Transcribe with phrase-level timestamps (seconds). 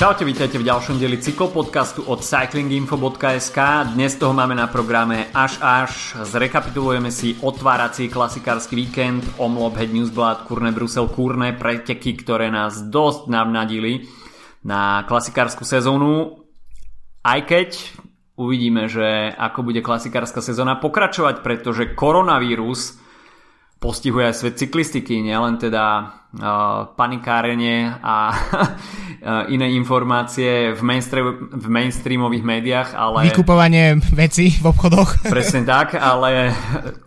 [0.00, 3.58] Čaute, vítajte v ďalšom dieli cyklopodcastu od cyclinginfo.sk.
[3.92, 6.16] Dnes toho máme na programe až až.
[6.24, 13.28] Zrekapitulujeme si otvárací klasikársky víkend, Omlop, Head Newsblad, Kurne Brusel, Kurne, preteky, ktoré nás dosť
[13.28, 14.08] navnadili
[14.64, 16.48] na klasikárskú sezónu.
[17.20, 17.76] Aj keď
[18.40, 22.96] uvidíme, že ako bude klasikárska sezóna pokračovať, pretože koronavírus
[23.80, 25.84] postihuje aj svet cyklistiky, nielen teda
[26.36, 28.28] uh, panikárenie a
[29.56, 33.32] iné informácie v, mainstream, v mainstreamových médiách, ale...
[33.32, 35.24] Vykupovanie veci v obchodoch.
[35.32, 36.52] Presne tak, ale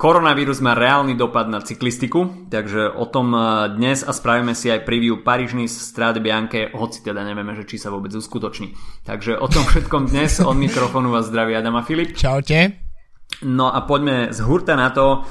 [0.01, 3.37] koronavírus má reálny dopad na cyklistiku, takže o tom
[3.77, 7.93] dnes a spravíme si aj preview Parížny Strade Bianche, hoci teda nevieme, že či sa
[7.93, 8.73] vôbec uskutoční.
[9.05, 12.17] Takže o tom všetkom dnes od mikrofónu vás zdraví Adam a Filip.
[12.17, 12.81] Čaute.
[13.45, 15.25] No a poďme z hurta na to,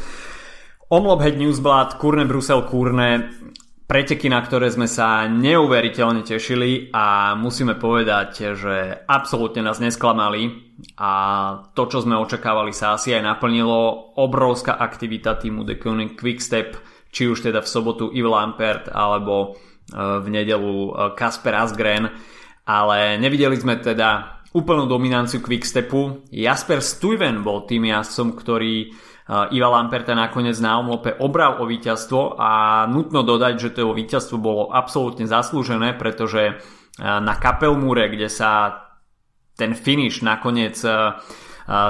[0.92, 3.32] Omlophead Newsblad, Kurne Brusel, Kurne,
[3.88, 10.52] preteky, na ktoré sme sa neuveriteľne tešili a musíme povedať, že absolútne nás nesklamali.
[11.00, 11.12] A
[11.72, 14.12] to, čo sme očakávali sa asi aj naplnilo.
[14.20, 16.76] Obrovská aktivita týmu The Koenig Quickstep,
[17.08, 19.48] či už teda v sobotu Yves Lampert alebo e,
[19.96, 22.04] v nedelu e, Kasper Asgren,
[22.68, 26.28] ale nevideli sme teda úplnú dominanciu Quickstepu.
[26.28, 28.92] Jasper Stuyven bol tým jazdcom, ktorý
[29.32, 34.68] Iva Lamperta nakoniec na omlope obral o víťazstvo a nutno dodať, že to víťazstvo bolo
[34.68, 36.60] absolútne zaslúžené, pretože
[37.00, 38.82] na Kapelmúre, kde sa
[39.56, 40.76] ten finish nakoniec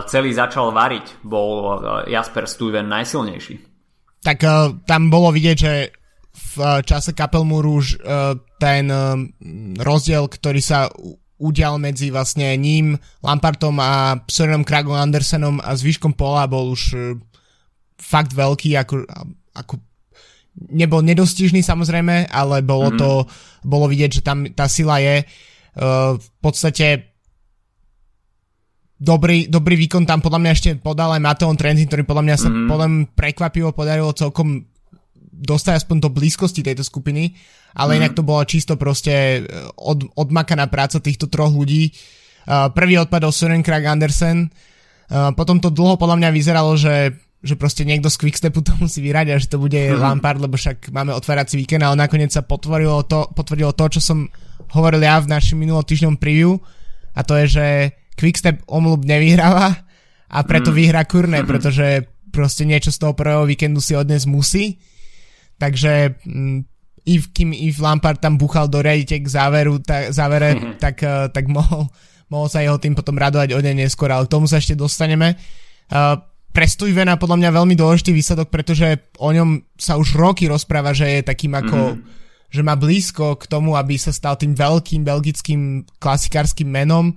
[0.07, 3.55] celý začal variť, bol Jasper Stuyven najsilnejší.
[4.23, 4.39] Tak
[4.87, 5.91] tam bolo vidieť, že
[6.33, 7.99] v čase Kapelmúru už
[8.61, 8.87] ten
[9.83, 10.87] rozdiel, ktorý sa
[11.41, 16.99] udial medzi vlastne ním, Lampartom a Sørenom Kragom Andersenom a zvyškom pola bol už e,
[17.99, 19.07] fakt veľký, ako,
[19.57, 19.75] ako
[20.73, 22.97] nebol nedostižný samozrejme, ale bolo mm.
[22.99, 23.11] to,
[23.65, 27.17] bolo vidieť, že tam tá sila je uh, v podstate
[29.03, 32.49] dobrý, dobrý výkon tam podľa mňa ešte podal aj Mateon Trentin, ktorý podľa mňa sa
[32.53, 32.69] mm.
[32.69, 34.72] podľa mňa prekvapivo podarilo celkom
[35.43, 37.35] dostať aspoň do blízkosti tejto skupiny,
[37.75, 37.99] ale mm.
[37.99, 39.41] inak to bola čisto proste e,
[39.77, 41.91] od, odmakaná práca týchto troch ľudí.
[42.43, 47.55] Uh, prvý odpadol Søren Krag Andersen, uh, potom to dlho podľa mňa vyzeralo, že, že
[47.55, 49.95] proste niekto z Quickstepu to musí vyrať a že to bude mm.
[49.95, 54.27] Lampard, lebo však máme otvárací víkend, ale nakoniec sa potvrdilo to, potvrdilo to, čo som
[54.75, 56.59] hovoril ja v našom minulotýždňom preview
[57.15, 57.67] a to je, že
[58.19, 59.79] Quickstep omlub nevyhráva
[60.27, 60.77] a preto mm.
[60.83, 64.83] vyhrá Kurne, pretože proste niečo z toho prvého víkendu si odnes musí
[65.63, 66.19] Takže
[67.07, 70.75] Yves, kým Yves Lampard tam buchal do riadite k záveru, ta, závere, mm-hmm.
[70.83, 71.87] tak, uh, tak mohol,
[72.31, 75.39] mohol sa jeho tým potom radovať o deň neskôr, ale k tomu sa ešte dostaneme.
[75.87, 76.19] Uh,
[76.51, 81.09] pre Stuyvena podľa mňa veľmi dôležitý výsledok, pretože o ňom sa už roky rozpráva, že
[81.09, 82.51] je takým ako, mm-hmm.
[82.51, 87.15] že má blízko k tomu, aby sa stal tým veľkým belgickým klasikárskym menom.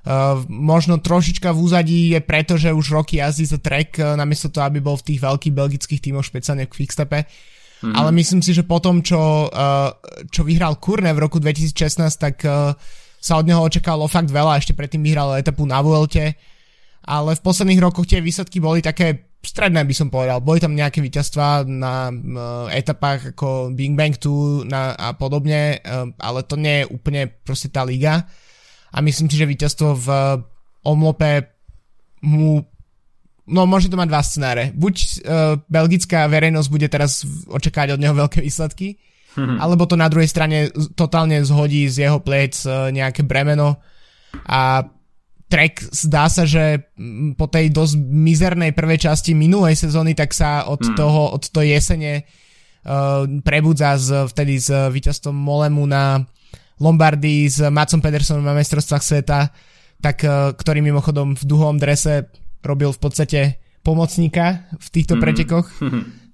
[0.00, 4.48] Uh, možno trošička v úzadí je preto, že už roky jazdí za trek, uh, namiesto
[4.48, 7.28] toho, aby bol v tých veľkých belgických tímoch, špeciálne v Quickstepe.
[7.80, 7.96] Mm-hmm.
[7.96, 9.88] Ale myslím si, že potom, čo, uh,
[10.28, 12.76] čo vyhral Kurne v roku 2016, tak uh,
[13.16, 14.60] sa od neho očakalo fakt veľa.
[14.60, 16.36] Ešte predtým vyhral etapu na Vuelte.
[17.00, 20.44] Ale v posledných rokoch tie výsledky boli také stredné, by som povedal.
[20.44, 25.80] Boli tam nejaké víťazstvá na uh, etapách ako Big Bang 2 na, a podobne,
[26.20, 28.28] ale to nie je úplne proste tá liga.
[28.92, 30.08] A myslím si, že víťazstvo v
[30.84, 31.60] Omlope
[32.20, 32.60] mu
[33.50, 34.64] no môže to mať dva scenáre.
[34.72, 35.08] Buď uh,
[35.66, 39.02] belgická verejnosť bude teraz očakávať od neho veľké výsledky,
[39.34, 39.58] hmm.
[39.58, 43.82] alebo to na druhej strane totálne zhodí z jeho plec uh, nejaké bremeno
[44.46, 44.86] a
[45.50, 46.94] Trek zdá sa, že
[47.34, 50.94] po tej dosť mizernej prvej časti minulej sezóny, tak sa od hmm.
[50.94, 56.22] toho, od toho jesene uh, prebudza z, vtedy s víťazstvom Molemu na
[56.78, 59.50] Lombardii s Macom Pedersonom na mestrovstvách sveta,
[59.98, 62.30] tak, uh, ktorý mimochodom v duhovom drese
[62.64, 63.40] robil v podstate
[63.80, 65.20] pomocníka v týchto mm.
[65.20, 65.68] pretekoch,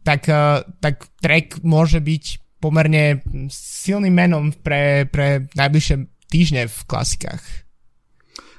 [0.07, 2.25] tak, uh, tak Trek môže byť
[2.59, 5.97] pomerne silným menom pre, pre najbližšie
[6.27, 7.45] týždne v klasikách.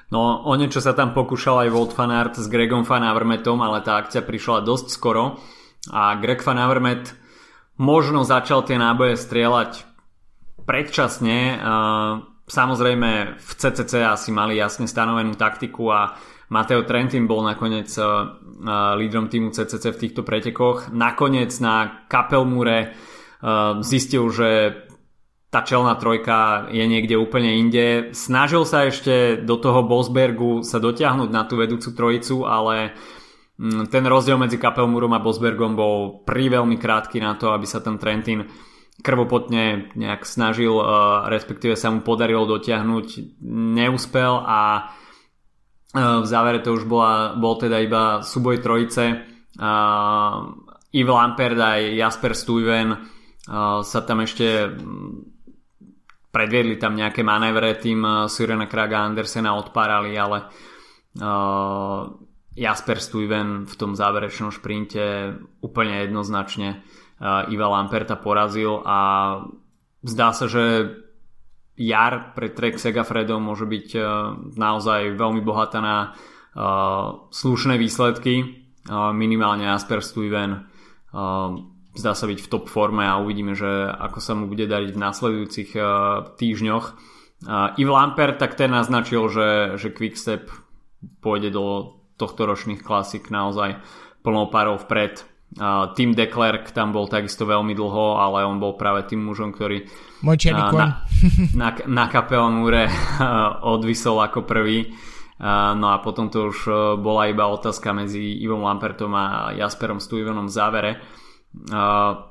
[0.07, 3.99] No, o niečo sa tam pokúšal aj Volt Fanart s Gregom Van Avermetom, ale tá
[3.99, 5.35] akcia prišla dosť skoro
[5.91, 7.11] a Greg Van Avermet
[7.75, 9.83] možno začal tie náboje strieľať
[10.63, 11.59] predčasne.
[12.47, 16.15] Samozrejme v CCC asi mali jasne stanovenú taktiku a
[16.47, 18.39] Mateo Trentin bol nakoniec uh,
[18.95, 20.95] lídrom týmu CCC v týchto pretekoch.
[20.95, 24.49] Nakoniec na Kapelmúre uh, zistil, že
[25.51, 28.11] tá čelná trojka je niekde úplne inde.
[28.11, 32.95] Snažil sa ešte do toho Bosbergu sa dotiahnuť na tú vedúcu trojicu, ale
[33.59, 37.79] mm, ten rozdiel medzi Kapelmúrom a Bosbergom bol pri veľmi krátky na to, aby sa
[37.79, 38.47] ten Trentin
[38.97, 40.73] krvopotne nejak snažil,
[41.29, 43.37] respektíve sa mu podarilo dotiahnuť,
[43.77, 44.89] neúspel a
[45.95, 49.23] v závere to už bola, bol teda iba súboj trojice.
[50.91, 52.89] Yves Lampert aj Jasper Stuyven
[53.81, 54.67] sa tam ešte
[56.27, 60.51] predviedli tam nejaké manévre, tým Sirena Kraga Andersena odpárali, ale
[62.57, 65.33] Jasper Stuyven v tom záverečnom šprinte
[65.63, 66.83] úplne jednoznačne
[67.49, 68.99] Iva Lamperta porazil a
[70.03, 70.93] zdá sa, že
[71.77, 73.87] jar pre Trek Segafredo môže byť
[74.57, 76.17] naozaj veľmi bohatá na
[77.29, 78.65] slušné výsledky
[79.13, 80.65] minimálne Jasper Stuyven
[81.97, 85.01] zdá sa byť v top forme a uvidíme, že ako sa mu bude dariť v
[85.01, 85.83] následujúcich uh,
[86.37, 86.85] týždňoch.
[87.77, 90.49] Yves Lampert tak ten naznačil, že, že Quickstep
[91.21, 93.77] pôjde do tohto ročných klasik naozaj
[94.25, 95.21] plnou parou vpred.
[95.55, 99.87] Uh, Tim Declerc tam bol takisto veľmi dlho, ale on bol práve tým mužom, ktorý
[100.19, 100.87] Môj uh, na,
[101.55, 104.91] na, na kapelmúre uh, odvisol ako prvý.
[105.37, 110.01] Uh, no a potom to už uh, bola iba otázka medzi Ivom Lampertom a Jasperom
[110.01, 110.91] Stuyvenom v závere.
[111.53, 112.27] Uh,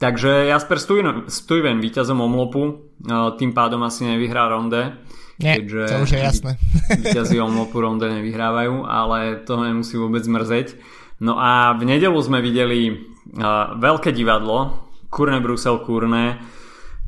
[0.00, 4.96] takže Jasper Stuyven, Stuyven víťazom omlopu, uh, tým pádom asi nevyhrá ronde.
[5.36, 6.52] Nie, keďže to už je jasné.
[6.88, 10.76] Víťazí omlopu ronde nevyhrávajú, ale to nemusí vôbec mrzeť.
[11.22, 16.42] No a v nedelu sme videli uh, veľké divadlo, Kurne Brusel Kurne.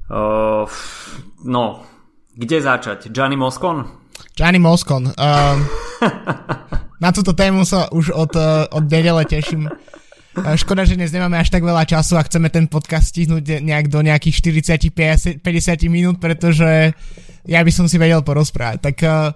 [0.06, 0.62] Uh,
[1.42, 1.82] no,
[2.30, 3.10] kde začať?
[3.10, 3.82] Gianni Moscon?
[4.38, 5.10] Gianni Moscon.
[5.10, 5.58] Um,
[7.04, 8.38] na túto tému sa už od,
[8.70, 9.66] od nedele teším.
[10.34, 14.02] Škoda, že dnes nemáme až tak veľa času a chceme ten podcast stihnúť nejak do
[14.02, 15.42] nejakých 40-50
[15.90, 16.94] minút, pretože
[17.46, 18.78] ja by som si vedel porozprávať.
[18.78, 19.34] Tak uh,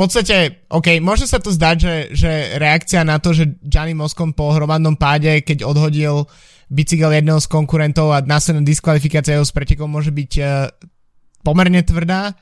[0.00, 4.48] podstate, OK, môže sa to zdať, že, že reakcia na to, že Gianni Moscon po
[4.56, 6.24] hromadnom páde, keď odhodil
[6.72, 10.72] bicykel jedného z konkurentov a následná diskvalifikácia jeho s pretekom môže byť uh,
[11.44, 12.32] pomerne tvrdá,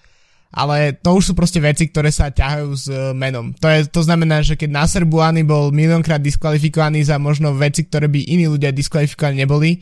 [0.52, 3.50] ale to už sú proste veci, ktoré sa ťahajú s uh, menom.
[3.58, 8.06] To, je, to znamená, že keď Nasser Buany bol miliónkrát diskvalifikovaný za možno veci, ktoré
[8.06, 9.80] by iní ľudia diskvalifikovaní neboli,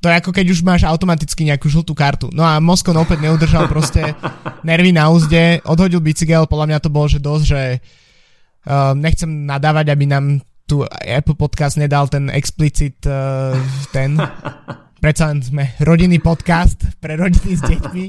[0.00, 2.32] to je ako keď už máš automaticky nejakú žltú kartu.
[2.32, 4.16] No a Moskon opäť neudržal proste
[4.68, 9.92] nervy na úzde, odhodil bicykel, podľa mňa to bolo, že dosť, že uh, nechcem nadávať,
[9.92, 10.24] aby nám
[10.64, 13.52] tu Apple Podcast nedal ten explicit uh,
[13.92, 14.16] ten
[15.02, 18.04] predsa len sme rodinný podcast pre rodiny s deťmi.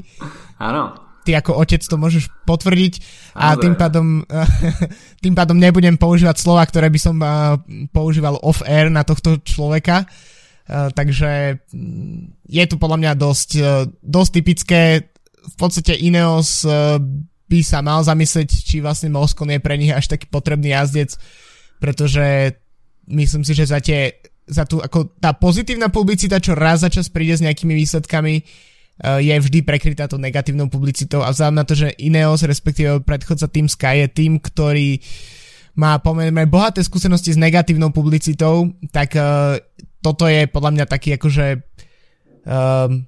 [0.60, 2.94] Áno ty ako otec to môžeš potvrdiť
[3.38, 4.26] a tým pádom,
[5.24, 7.16] tým pádom nebudem používať slova, ktoré by som
[7.94, 10.04] používal off-air na tohto človeka.
[10.68, 14.80] Takže mm, je tu podľa mňa dosť, e, dosť typické.
[15.42, 16.70] V podstate Ineos e,
[17.50, 21.18] by sa mal zamyslieť, či vlastne Moskon je pre nich až taký potrebný jazdec,
[21.82, 22.56] pretože
[23.10, 27.06] myslím si, že za tie za tú, ako tá pozitívna publicita, čo raz za čas
[27.06, 28.42] príde s nejakými výsledkami,
[29.02, 33.70] je vždy prekrytá to negatívnou publicitou a vzhľadom na to, že Ineos, respektíve predchodca Team
[33.70, 35.00] Sky je tým, ktorý
[35.72, 39.16] má pomerne bohaté skúsenosti s negatívnou publicitou, tak
[40.02, 41.62] toto je podľa mňa taký akože
[42.44, 43.06] um,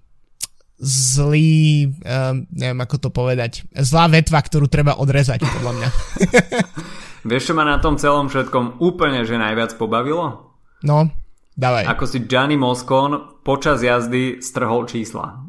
[0.78, 5.88] zlý, um, neviem ako to povedať, zlá vetva, ktorú treba odrezať, podľa mňa.
[7.30, 10.54] Vieš, čo ma na tom celom všetkom úplne že najviac pobavilo?
[10.84, 11.08] No,
[11.56, 11.88] dávaj.
[11.88, 15.48] Ako si Gianni Moscon počas jazdy strhol čísla.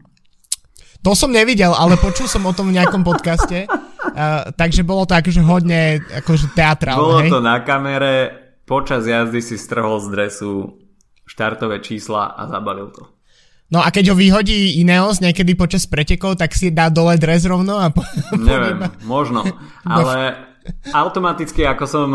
[1.03, 5.19] To som nevidel, ale počul som o tom v nejakom podcaste, uh, takže bolo to
[5.19, 7.01] akože hodne akože teatrálne.
[7.01, 7.31] Bolo hej?
[7.33, 8.15] to na kamere,
[8.63, 10.84] počas jazdy si strhol z dresu
[11.25, 13.15] štartové čísla a zabalil to.
[13.73, 17.81] No a keď ho vyhodí Ineos niekedy počas pretekov, tak si dá dole dres rovno
[17.81, 17.89] a...
[17.89, 18.05] Po,
[18.37, 19.41] Neviem, možno,
[19.85, 20.37] ale
[20.93, 22.09] automaticky, ako som,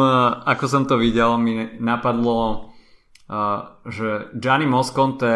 [0.46, 2.70] ako som to videl, mi napadlo,
[3.26, 5.34] uh, že Gianni Mosconte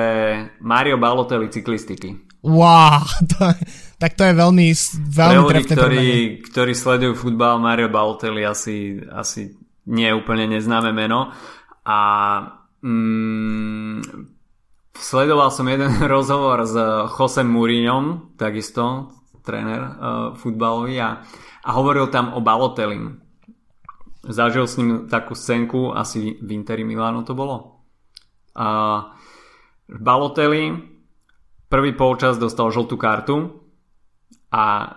[0.63, 2.15] Mario Balotelli cyklistiky.
[2.47, 3.03] Wow,
[3.35, 3.51] to,
[3.99, 4.67] tak to je veľmi,
[5.11, 6.07] veľmi Pre ľudí, ktorí,
[6.47, 9.51] ktorí sledujú futbal, Mario Balotelli asi, asi
[9.91, 11.35] nie je úplne neznáme meno.
[11.85, 11.99] A
[12.85, 14.01] mm,
[14.93, 16.77] sledoval som jeden rozhovor s
[17.09, 19.09] Josem Mourinhom, takisto
[19.45, 19.93] tréner uh,
[20.37, 21.25] futbalový a,
[21.65, 23.21] a hovoril tam o Balotellim.
[24.25, 27.85] Zažil s ním takú scénku, asi v Interi Milano to bolo.
[28.57, 29.13] Uh,
[29.89, 30.95] Balotelli
[31.75, 33.51] Prvý polčas dostal žltú kartu
[34.55, 34.95] a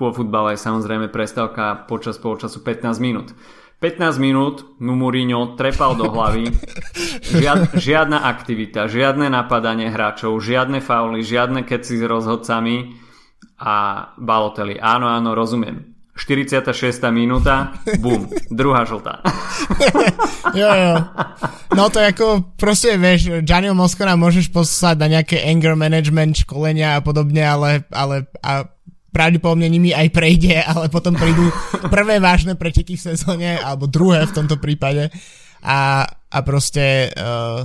[0.00, 3.36] vo futbale je samozrejme prestávka počas polčasu 15 minút.
[3.82, 6.48] 15 minút mu Mourinho trepal do hlavy,
[7.20, 12.96] žiad, žiadna aktivita, žiadne napadanie hráčov, žiadne fauly, žiadne keci s rozhodcami
[13.60, 14.80] a Balotelli.
[14.80, 15.94] Áno, áno, rozumiem.
[16.14, 16.70] 46.
[17.10, 19.18] minúta, bum, druhá žltá.
[20.60, 20.94] jo, jo.
[21.74, 27.02] No to ako, proste vieš, Gianni Moscona môžeš poslať na nejaké anger management školenia a
[27.02, 28.70] podobne, ale, ale a
[29.14, 31.46] pravdepodobne nimi aj prejde, ale potom prídu
[31.86, 35.14] prvé vážne preteky v sezóne, alebo druhé v tomto prípade
[35.64, 37.64] a, a proste uh,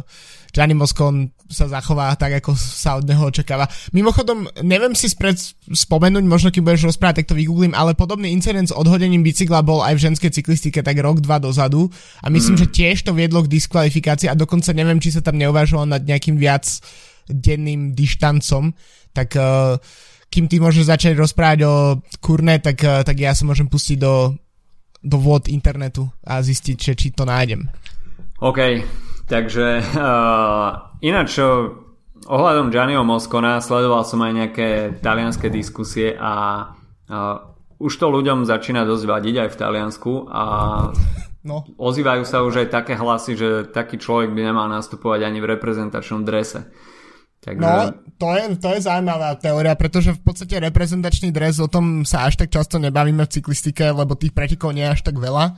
[0.56, 3.66] Gianni Moscon sa zachová tak, ako sa od neho očakáva.
[3.94, 8.70] Mimochodom, neviem si spred spomenúť, možno keď budeš rozprávať, tak to vygooglím, ale podobný incident
[8.70, 11.90] s odhodením bicykla bol aj v ženskej cyklistike tak rok, dva dozadu
[12.22, 12.62] a myslím, mm.
[12.66, 16.38] že tiež to viedlo k diskvalifikácii a dokonca neviem, či sa tam neuvažovalo nad nejakým
[16.38, 16.66] viac
[17.30, 18.74] denným dištancom,
[19.14, 19.78] tak uh,
[20.30, 21.74] kým ty môžeš začať rozprávať o
[22.22, 24.38] kurne, tak, uh, tak ja sa môžem pustiť do,
[25.02, 27.68] do vod internetu a zistiť, že, či to nájdem.
[28.40, 28.86] OK,
[29.28, 31.42] takže uh, ináč
[32.30, 34.68] ohľadom Gianniho Moscona sledoval som aj nejaké
[35.04, 36.66] talianské diskusie a
[37.10, 40.44] uh, už to ľuďom začína dosť vadiť aj v Taliansku a
[41.48, 41.64] no.
[41.80, 46.28] ozývajú sa už aj také hlasy, že taký človek by nemal nastupovať ani v reprezentačnom
[46.28, 46.68] drese.
[47.40, 47.64] Takže...
[47.64, 52.28] No, to je, to je zaujímavá teória, pretože v podstate reprezentačný dres, o tom sa
[52.28, 55.56] až tak často nebavíme v cyklistike, lebo tých pretekov nie je až tak veľa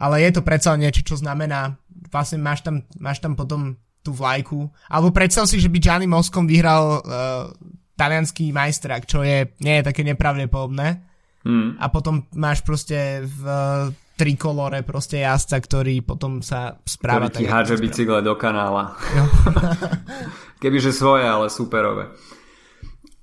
[0.00, 1.76] ale je to predsa niečo, čo znamená,
[2.08, 6.48] vlastne máš tam, máš tam potom tú vlajku, alebo predstav si, že by Gianni Moscon
[6.48, 7.52] vyhral uh,
[8.00, 11.04] talianský majstrak, čo je, nie je také nepravdepodobné.
[11.44, 11.76] Hmm.
[11.76, 17.52] A potom máš proste v uh, trikolore proste jazdca, ktorý potom sa správa ktorý tak.
[17.52, 18.96] háže bicykle do kanála.
[20.60, 22.12] Kebyže svoje, ale superové.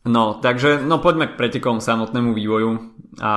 [0.08, 2.98] No, takže no poďme k pretekom samotnému vývoju.
[3.22, 3.34] A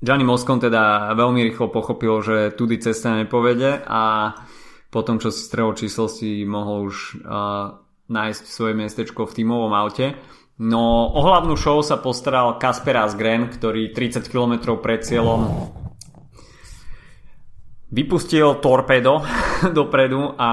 [0.00, 4.32] Gianni Moscon teda veľmi rýchlo pochopil, že tudy cesta nepovede a
[4.88, 6.08] potom, čo si strelo číslo,
[6.46, 10.14] mohol už uh, nájsť svoje miestečko v tímovom aute.
[10.56, 15.68] No o hlavnú show sa postaral Kasper Asgren, ktorý 30 km pred cieľom
[17.92, 19.20] vypustil torpedo
[19.78, 20.50] dopredu a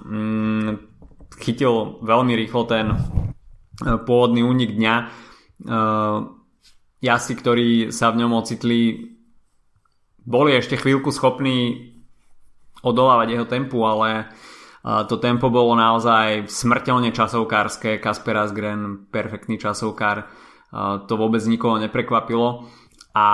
[0.00, 0.93] mm,
[1.38, 2.94] chytil veľmi rýchlo ten
[3.82, 4.94] pôvodný únik dňa.
[5.64, 6.34] Uh,
[7.02, 9.12] jazdci, ktorí sa v ňom ocitli,
[10.24, 11.90] boli ešte chvíľku schopní
[12.80, 14.28] odolávať jeho tempu, ale
[14.84, 17.96] to tempo bolo naozaj smrteľne časovkárske.
[17.96, 20.28] Kasper Asgren, perfektný časovkár,
[21.08, 22.68] to vôbec nikoho neprekvapilo.
[23.16, 23.28] A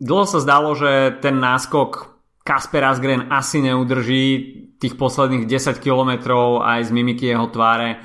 [0.00, 2.13] dlho sa zdalo, že ten náskok
[2.44, 4.24] Kasper Asgren asi neudrží
[4.76, 8.04] tých posledných 10 kilometrov aj z mimiky jeho tváre.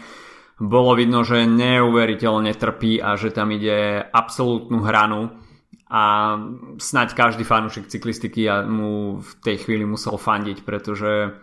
[0.63, 5.35] Bolo vidno, že neuveriteľne trpí a že tam ide absolútnu hranu.
[5.91, 6.35] A
[6.79, 11.35] snáď každý fanúšik cyklistiky mu v tej chvíli musel fandiť, pretože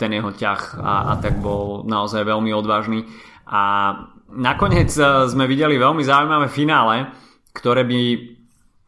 [0.00, 3.04] ten jeho ťah a, a tak bol naozaj veľmi odvážny.
[3.52, 3.92] A
[4.32, 4.88] nakoniec
[5.28, 7.12] sme videli veľmi zaujímavé finále,
[7.52, 8.00] ktoré by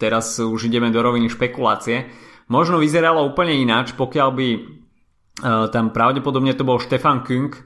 [0.01, 2.22] teraz už ideme do roviny špekulácie
[2.53, 4.49] možno vyzeralo úplne ináč, pokiaľ by
[5.73, 7.57] tam pravdepodobne to bol Stefan Künk,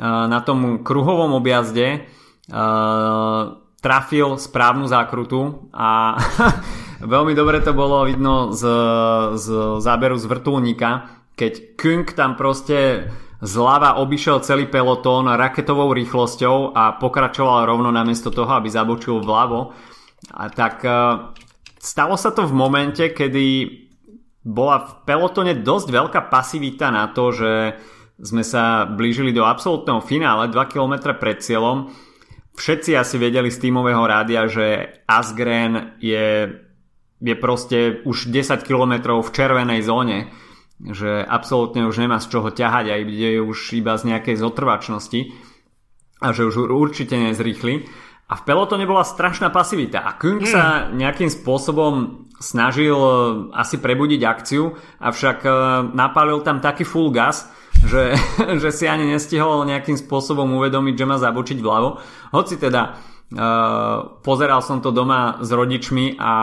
[0.00, 2.08] na tom kruhovom objazde
[3.80, 6.16] trafil správnu zákrutu a
[7.14, 8.62] veľmi dobre to bolo vidno z,
[9.36, 9.46] z
[9.80, 10.90] záberu z vrtulníka,
[11.36, 13.08] keď Kung tam proste
[13.40, 19.72] zľava obišiel celý pelotón raketovou rýchlosťou a pokračoval rovno namiesto toho, aby zabočil vľavo.
[20.36, 20.84] A tak
[21.80, 23.88] stalo sa to v momente, kedy
[24.40, 27.52] bola v pelotone dosť veľká pasivita na to, že
[28.20, 31.92] sme sa blížili do absolútneho finále 2 km pred cieľom.
[32.56, 36.52] Všetci asi vedeli z tímového rádia, že Asgren je,
[37.20, 40.28] je proste už 10 km v červenej zóne,
[40.80, 45.20] že absolútne už nemá z čoho ťahať a ide už iba z nejakej zotrvačnosti
[46.20, 47.88] a že už určite nezrýchli.
[48.30, 50.46] A v pelotone bola strašná pasivita a Kung mm.
[50.46, 52.96] sa nejakým spôsobom snažil
[53.52, 55.52] asi prebudiť akciu, avšak eh,
[55.92, 57.50] napálil tam taký full gas,
[57.84, 58.16] že,
[58.62, 61.90] že si ani nestihol nejakým spôsobom uvedomiť, že má zabočiť vľavo.
[62.30, 66.34] Hoci teda uh, pozeral som to doma s rodičmi a,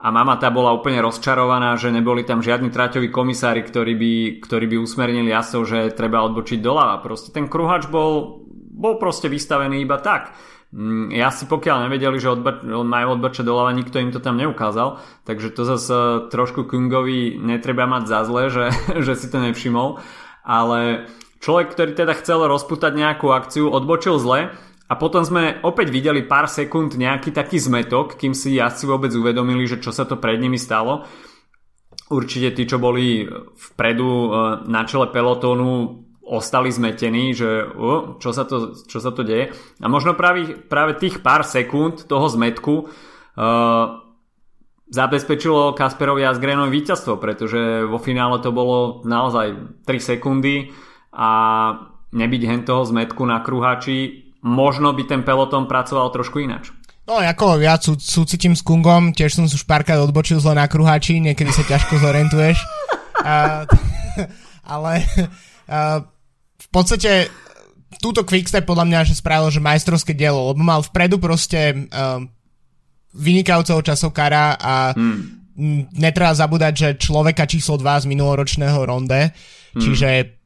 [0.00, 4.64] a mama tá bola úplne rozčarovaná, že neboli tam žiadni traťoví komisári, ktorí by, ktorí
[4.70, 7.04] by usmernili jasov, že treba odbočiť doľava.
[7.04, 10.32] Proste ten kruhač bol, bol proste vystavený iba tak.
[10.74, 14.98] Mm, ja si pokiaľ nevedeli, že odba- majú odbačať doľava, nikto im to tam neukázal,
[15.22, 15.96] takže to zase
[16.34, 18.66] trošku Kungovi netreba mať za zle, že,
[19.06, 20.02] že si to nevšimol
[20.46, 21.10] ale
[21.42, 24.54] človek, ktorý teda chcel rozputať nejakú akciu, odbočil zle
[24.86, 29.66] a potom sme opäť videli pár sekúnd nejaký taký zmetok, kým si jazdci vôbec uvedomili,
[29.66, 31.02] že čo sa to pred nimi stalo.
[32.06, 33.26] Určite tí, čo boli
[33.58, 34.28] vpredu e,
[34.70, 37.70] na čele pelotónu, ostali zmetení, že
[38.18, 39.54] čo, sa to, čo sa to deje.
[39.78, 44.02] A možno práve, práve tých pár sekúnd toho zmetku uh,
[44.90, 50.74] zabezpečilo Kasperovi a Asgrenovi víťazstvo, pretože vo finále to bolo naozaj 3 sekundy
[51.14, 51.30] a
[52.10, 56.70] nebyť hen toho zmetku na kruhači, možno by ten peloton pracoval trošku inač.
[57.06, 61.22] No ako ja sú, súcitím s Kungom, tiež som už párkrát odbočil zle na kruhači,
[61.22, 62.58] niekedy sa ťažko zorientuješ.
[63.22, 63.62] uh,
[64.74, 65.06] ale
[65.70, 66.02] uh,
[66.66, 67.30] v podstate
[68.02, 72.20] túto Quickstep podľa mňa že spravil, že majstrovské dielo, lebo mal vpredu proste uh,
[73.16, 75.94] vynikajúceho časovkára a hmm.
[75.96, 79.80] netreba zabúdať, že človeka číslo 2 z minuloročného ronde, hmm.
[79.80, 80.36] čiže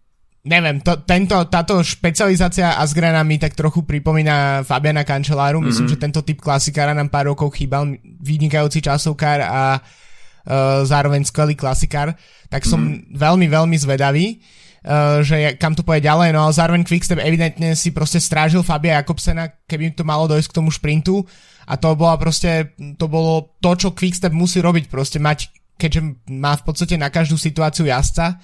[0.45, 6.01] neviem, to, tento, táto špecializácia Asgrana mi tak trochu pripomína Fabiana Cancelláru, myslím, mm-hmm.
[6.01, 12.17] že tento typ klasikára nám pár rokov chýbal, vynikajúci časovkár a uh, zároveň skvelý klasikár,
[12.49, 13.21] tak som mm-hmm.
[13.21, 14.41] veľmi, veľmi zvedavý.
[14.81, 18.97] Uh, že kam to pôjde ďalej, no ale zároveň Quickstep evidentne si proste strážil Fabia
[19.05, 21.21] Jakobsena, keby to malo dojsť k tomu šprintu.
[21.69, 26.01] A to bola proste, to bolo to, čo Quickstep musí robiť, proste mať, keďže
[26.33, 28.41] má v podstate na každú situáciu jazdca,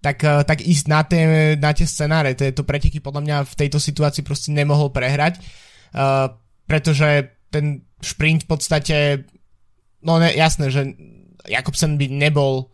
[0.00, 1.24] tak, eh, tak ísť na tie,
[1.60, 2.32] na tie scenáre.
[2.34, 5.42] To, to preteky podľa mňa v tejto situácii proste nemohol prehrať,
[5.92, 6.32] uh,
[6.64, 8.96] pretože ten šprint v podstate,
[10.00, 10.88] no ne, jasné, že
[11.44, 12.72] Jakobsen by nebol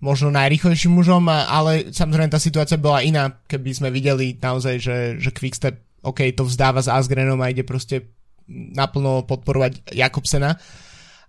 [0.00, 5.30] možno najrychlejším mužom, ale samozrejme tá situácia bola iná, keby sme videli naozaj, že, že
[5.32, 8.14] Quickstep OK, to vzdáva s Asgrenom a ide proste
[8.46, 10.54] naplno podporovať Jakobsena,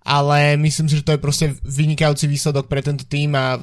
[0.05, 3.57] ale myslím si, že to je proste vynikajúci výsledok pre tento tým a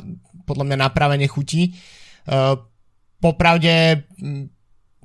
[0.44, 1.78] podľa mňa napravenie chutí.
[2.26, 2.58] Uh,
[3.22, 4.04] popravde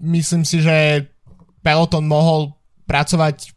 [0.02, 1.08] myslím si, že
[1.62, 2.58] Peloton mohol
[2.90, 3.54] pracovať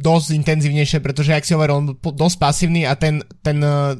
[0.00, 3.94] dosť intenzívnejšie, pretože, ak si hovoril, on bol dosť pasívny a ten, ten uh,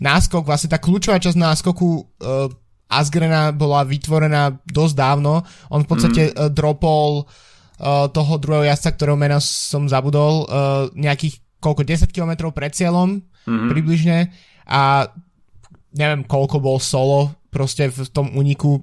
[0.00, 2.48] náskok, vlastne tá kľúčová časť náskoku uh,
[2.88, 5.44] Asgrena bola vytvorená dosť dávno.
[5.68, 6.34] On v podstate mm.
[6.34, 12.54] uh, dropol uh, toho druhého jazdca, ktorého mena som zabudol, uh, nejakých koľko, 10 km
[12.54, 13.68] pred cieľom mm-hmm.
[13.68, 14.18] približne
[14.70, 15.10] a
[15.96, 18.78] neviem koľko bol solo proste v tom uniku.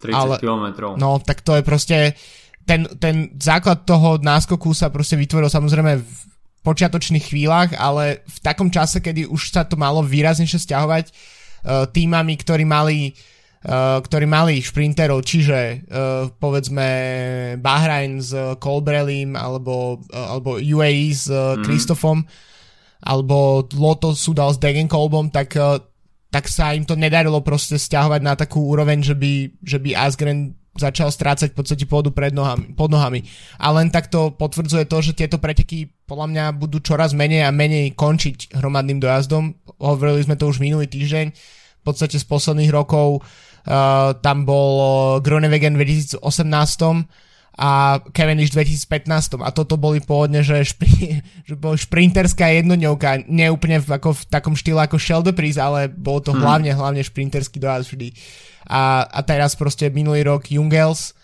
[0.00, 0.96] 30 ale, km.
[0.96, 2.16] No, tak to je proste
[2.66, 6.35] ten, ten základ toho náskoku sa proste vytvoril samozrejme v
[6.66, 12.34] počiatočných chvíľach, ale v takom čase, kedy už sa to malo výraznejšie stiahovať uh, týmami,
[12.34, 16.86] ktorí mali uh, Uh, ktorí mali šprinterov, čiže uh, povedzme
[17.58, 18.30] Bahrain s
[18.62, 21.66] Colbrelim alebo, uh, alebo UAE s uh, mm.
[21.66, 22.22] Kristofom
[23.02, 25.82] alebo Lotto Sudal s Degenkolbom, tak, uh,
[26.30, 30.54] tak sa im to nedarilo proste stiahovať na takú úroveň, že by, že by Asgren
[30.76, 33.24] začal strácať v podstate pôdu pred nohami, pod nohami.
[33.58, 37.96] A len takto potvrdzuje to, že tieto preteky podľa mňa budú čoraz menej a menej
[37.98, 39.56] končiť hromadným dojazdom.
[39.82, 41.26] Hovorili sme to už minulý týždeň.
[41.32, 43.26] V podstate z posledných rokov
[43.66, 46.22] Uh, tam bol uh, Groenewegen v 2018
[47.56, 53.48] a Cavendish v 2015 a toto boli pôvodne, že, špri, že bol šprinterská jednodňovka, nie
[53.48, 56.40] úplne v, ako v takom štýle ako Shell ale bolo to hmm.
[56.44, 58.08] hlavne, hlavne šprinterský dojazd vždy.
[58.68, 61.16] A, a teraz proste minulý rok Jungels,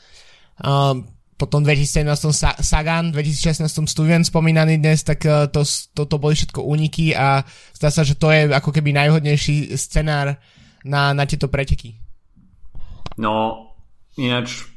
[0.65, 1.05] um,
[1.37, 6.65] potom 2017 Sa- Sagan, 2016 Stuven spomínaný dnes, tak uh, to, to, to boli všetko
[6.65, 7.45] úniky a
[7.77, 10.41] zdá sa, že to je ako keby najhodnejší scenár
[10.87, 11.99] na, na tieto preteky.
[13.21, 13.69] No,
[14.17, 14.72] ináč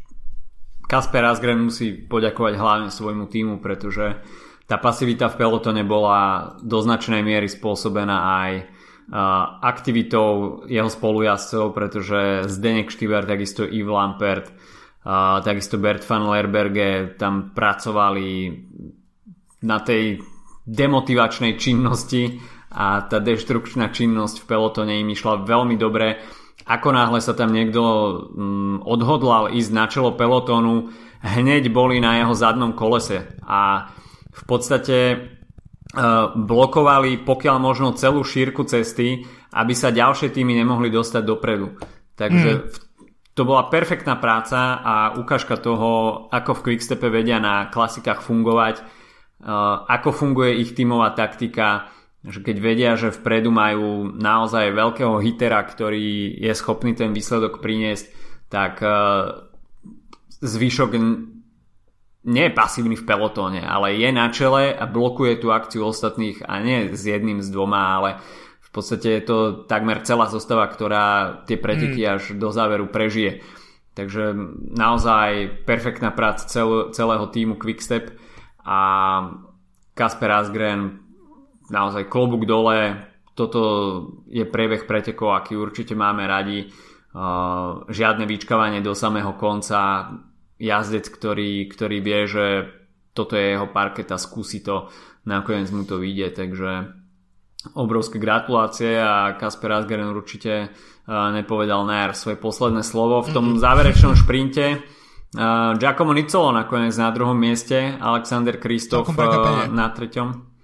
[0.86, 4.22] Kasper Asgren musí poďakovať hlavne svojmu týmu, pretože
[4.66, 8.52] tá pasivita v pelotone bola do značnej miery spôsobená aj
[9.62, 14.50] aktivitou jeho spolujazdcov, pretože Zdenek Štýber, takisto Yves Lampert,
[15.46, 18.30] takisto Bert van Lerberge tam pracovali
[19.62, 20.18] na tej
[20.66, 22.42] demotivačnej činnosti
[22.74, 26.18] a tá deštrukčná činnosť v pelotone im išla veľmi dobre
[26.66, 27.82] ako náhle sa tam niekto
[28.34, 30.90] mm, odhodlal ísť na čelo pelotónu,
[31.22, 33.94] hneď boli na jeho zadnom kolese a
[34.34, 35.18] v podstate e,
[36.34, 39.24] blokovali pokiaľ možno celú šírku cesty,
[39.54, 41.78] aby sa ďalšie týmy nemohli dostať dopredu.
[42.18, 42.62] Takže mm.
[43.38, 48.84] to bola perfektná práca a ukážka toho, ako v Quickstepe vedia na klasikách fungovať, e,
[49.86, 51.94] ako funguje ich tímová taktika,
[52.26, 58.10] že keď vedia, že vpredu majú naozaj veľkého hitera, ktorý je schopný ten výsledok priniesť,
[58.50, 58.90] tak e,
[60.42, 60.90] zvyšok
[62.26, 66.58] nie je pasívny v pelotóne, ale je na čele a blokuje tú akciu ostatných a
[66.58, 68.10] nie s jedným, s dvoma, ale
[68.66, 69.38] v podstate je to
[69.70, 72.10] takmer celá zostava, ktorá tie preteky mm.
[72.10, 73.46] až do záveru prežije.
[73.96, 74.36] Takže
[74.76, 78.12] naozaj perfektná práca cel, celého týmu Quickstep
[78.66, 78.80] a
[79.96, 81.05] Kasper Asgren
[81.70, 83.62] naozaj klobúk dole, toto
[84.32, 86.72] je priebeh pretekov, aký určite máme radi.
[87.16, 90.12] Uh, žiadne vyčkávanie do samého konca.
[90.56, 92.46] Jazdec, ktorý, ktorý vie, že
[93.12, 94.88] toto je jeho parketa, skúsi to.
[95.28, 96.72] nakoniec mu to vyjde, takže
[97.76, 100.70] obrovské gratulácie a Kasper Asgeren určite
[101.08, 103.24] nepovedal na svoje posledné slovo.
[103.24, 103.60] V tom mhm.
[103.60, 104.84] záverečnom šprinte
[105.36, 110.55] Uh, Giacomo Nicolo nakoniec na druhom mieste, Alexander Kristof uh, na treťom.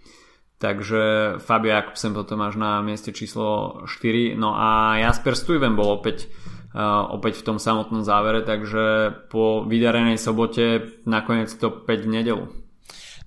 [0.61, 1.01] Takže
[1.41, 4.37] Fabio Jakobsen potom až na mieste číslo 4.
[4.37, 6.29] No a Jasper Stuyven bol opäť,
[6.77, 12.45] uh, opäť v tom samotnom závere, takže po vydarenej sobote nakoniec to 5 v nedelu.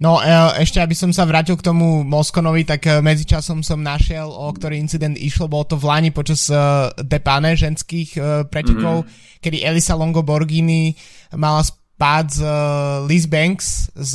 [0.03, 0.27] No e,
[0.59, 4.79] ešte aby som sa vrátil k tomu Moskonovi, tak e, medzičasom som našiel, o ktorý
[4.83, 9.39] incident išlo, bolo to v Lani počas uh, Depane ženských uh, pretekov, mm-hmm.
[9.39, 10.99] kedy Elisa Longo Borghini
[11.39, 14.15] mala spád z uh, Liz Banks z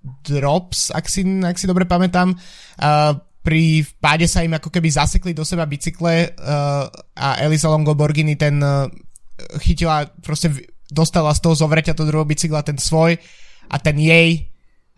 [0.00, 2.32] Drops, ak si, ak si dobre pamätám.
[2.80, 7.96] Uh, pri páde sa im ako keby zasekli do seba bicykle uh, a Elisa Longo
[7.96, 8.84] Borghini ten uh,
[9.60, 10.52] chytila, proste
[10.92, 13.16] dostala z toho zovreťa to druhého bicykla ten svoj
[13.72, 14.50] a ten jej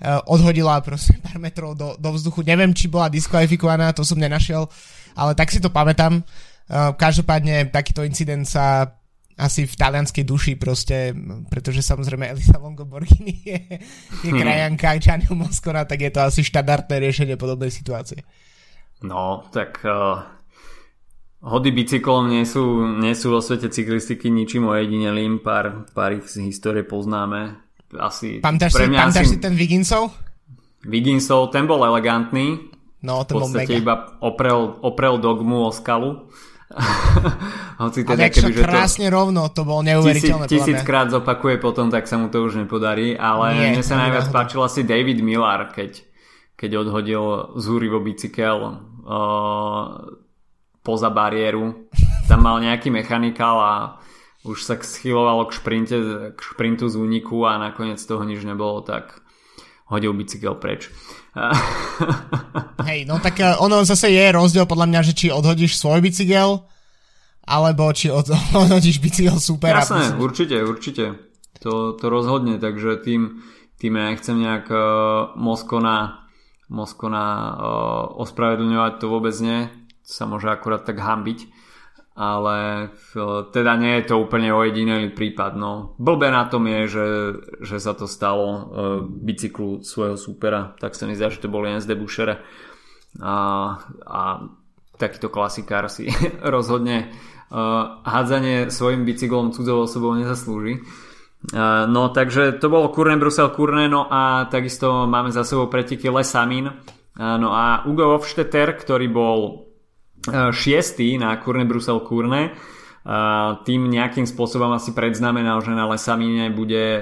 [0.03, 2.43] Eh, odhodila proste pár metrov do, do vzduchu.
[2.43, 4.67] Neviem, či bola diskvalifikovaná, to som nenašiel,
[5.15, 6.19] ale tak si to pamätám.
[6.19, 8.99] Eh, každopádne takýto incident sa
[9.39, 11.17] asi v talianskej duši proste,
[11.49, 13.61] pretože samozrejme Elisa Longo Borghini je,
[14.23, 14.41] je hmm.
[14.41, 18.25] krajanka Gianni Moscona, tak je to asi štandardné riešenie podobnej situácie.
[19.03, 20.23] No, tak uh,
[21.43, 26.47] hody bicyklom nie sú, nie sú vo svete cyklistiky ničím ojedinelým, pár, pár ich z
[26.47, 27.59] histórie poznáme
[27.99, 28.41] asi...
[28.41, 29.33] Pamätáš si, pamätáš asi...
[29.37, 30.09] si ten Wigginsov?
[30.87, 32.73] Wigginsov, ten bol elegantný.
[33.03, 33.75] No, ten bol mega.
[33.75, 36.31] iba oprel, oprel dogmu o skalu.
[37.83, 40.47] Hoci teda, ale keby, že krásne to rovno, to bolo neuveriteľné.
[40.49, 44.29] Tisíc, tisíckrát zopakuje potom, tak sa mu to už nepodarí, ale Nie, mne sa najviac
[44.33, 46.03] páčil asi David Millar, keď,
[46.57, 47.23] keď odhodil
[47.61, 49.87] zúrivo bicykel uh,
[50.83, 51.89] poza bariéru.
[52.27, 53.75] Tam mal nejaký mechanikál a
[54.43, 55.97] už sa schylovalo k, šprinte,
[56.35, 59.23] k šprintu z úniku a nakoniec toho nič nebolo, tak
[59.87, 60.91] hodil bicykel preč.
[62.89, 66.69] Hej, no tak eh, ono zase je rozdiel podľa mňa, že či odhodíš svoj bicykel,
[67.49, 68.29] alebo či od,
[68.63, 69.73] odhodíš bicykel super.
[69.73, 71.17] Jasné, určite, určite.
[71.63, 73.41] To, to rozhodne, takže tým,
[73.79, 74.83] tým ja nechcem nejak uh,
[75.39, 76.27] Moskona,
[76.67, 77.55] Moskona uh,
[78.19, 79.71] ospravedlňovať, to vôbec nie.
[80.03, 81.62] Sa môže akurát tak hambiť
[82.13, 82.93] ale
[83.57, 85.57] teda nie je to úplne ojedinelý prípad.
[85.57, 85.97] No.
[85.97, 87.07] Blbé na tom je, že,
[87.65, 88.63] že sa to stalo uh,
[89.01, 92.45] bicyklu svojho supera, tak sa mi zdá, že to bol Jens de Buschere
[93.21, 93.37] a,
[94.05, 94.21] a
[95.01, 96.13] takýto klasikár si
[96.55, 97.09] rozhodne
[97.49, 100.85] uh, hádzanie svojim bicyklom cudzou osobou nezaslúži.
[101.49, 106.13] Uh, no takže to bolo Kurne Brusel Kurne, no a takisto máme za sebou preteky
[106.13, 106.69] Lesamin.
[106.69, 109.72] Uh, no a Ugo Hofstetter, ktorý bol E,
[110.31, 112.43] šiestý na Kurne Brusel Kurne.
[112.47, 112.51] E,
[113.67, 117.01] tým nejakým spôsobom asi predznamenal, že na Lesamine bude e,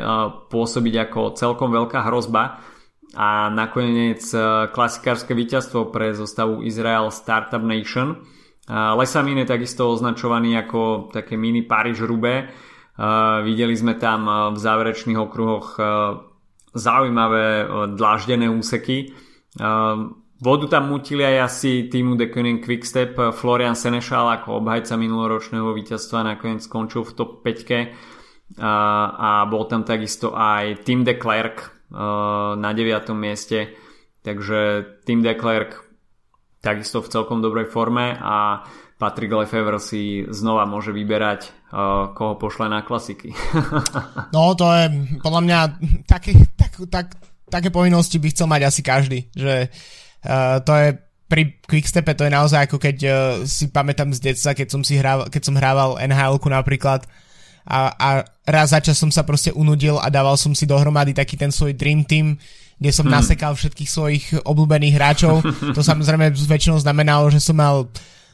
[0.48, 2.64] pôsobiť ako celkom veľká hrozba
[3.10, 4.22] a nakoniec
[4.70, 8.22] klasikárske víťazstvo pre zostavu Israel Startup Nation.
[8.70, 12.54] Lesamin je takisto označovaný ako také mini Paríž-Rubé.
[13.42, 15.74] Videli sme tam v záverečných okruhoch
[16.70, 17.66] zaujímavé
[17.98, 19.10] dláždené úseky.
[20.40, 23.12] Vodu tam mutili aj asi týmu The Cunning Quickstep.
[23.36, 30.32] Florian Senešal ako obhajca minuloročného víťazstva nakoniec skončil v top 5 a, bol tam takisto
[30.32, 31.84] aj Tim de Klerk
[32.56, 33.12] na 9.
[33.12, 33.76] mieste.
[34.24, 34.58] Takže
[35.04, 35.84] Tim de Klerk
[36.64, 38.64] takisto v celkom dobrej forme a
[38.96, 43.32] Patrick Lefevre si znova môže vyberať, uh, koho pošle na klasiky.
[44.36, 44.84] no to je
[45.24, 45.58] podľa mňa
[46.04, 47.06] také, tak, tak,
[47.48, 50.09] také povinnosti by chcel mať asi každý, že Uh,
[50.64, 50.88] to je
[51.30, 53.14] pri Quickstepe to je naozaj ako keď uh,
[53.46, 57.06] si pamätám z detstva, keď som, si hrával, keď som hrával nhl napríklad
[57.70, 58.08] a, a
[58.50, 61.78] raz za čas som sa proste unudil a dával som si dohromady taký ten svoj
[61.78, 62.34] dream team,
[62.82, 63.14] kde som hmm.
[63.14, 65.44] nasekal všetkých svojich obľúbených hráčov.
[65.76, 67.86] To samozrejme väčšinou znamenalo, že som mal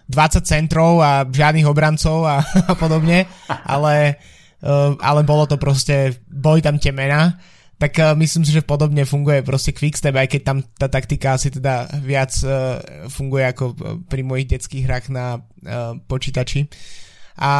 [0.08, 3.28] 20 centrov a žiadnych obrancov a, a podobne,
[3.66, 4.16] ale,
[4.64, 7.36] uh, ale bolo to proste, boli tam tie mená
[7.76, 11.52] tak uh, myslím si, že podobne funguje proste Quickstep, aj keď tam tá taktika asi
[11.52, 12.80] teda viac uh,
[13.12, 13.76] funguje ako eh,
[14.08, 15.44] pri mojich detských hrách na
[16.06, 16.70] počítači.
[17.42, 17.50] A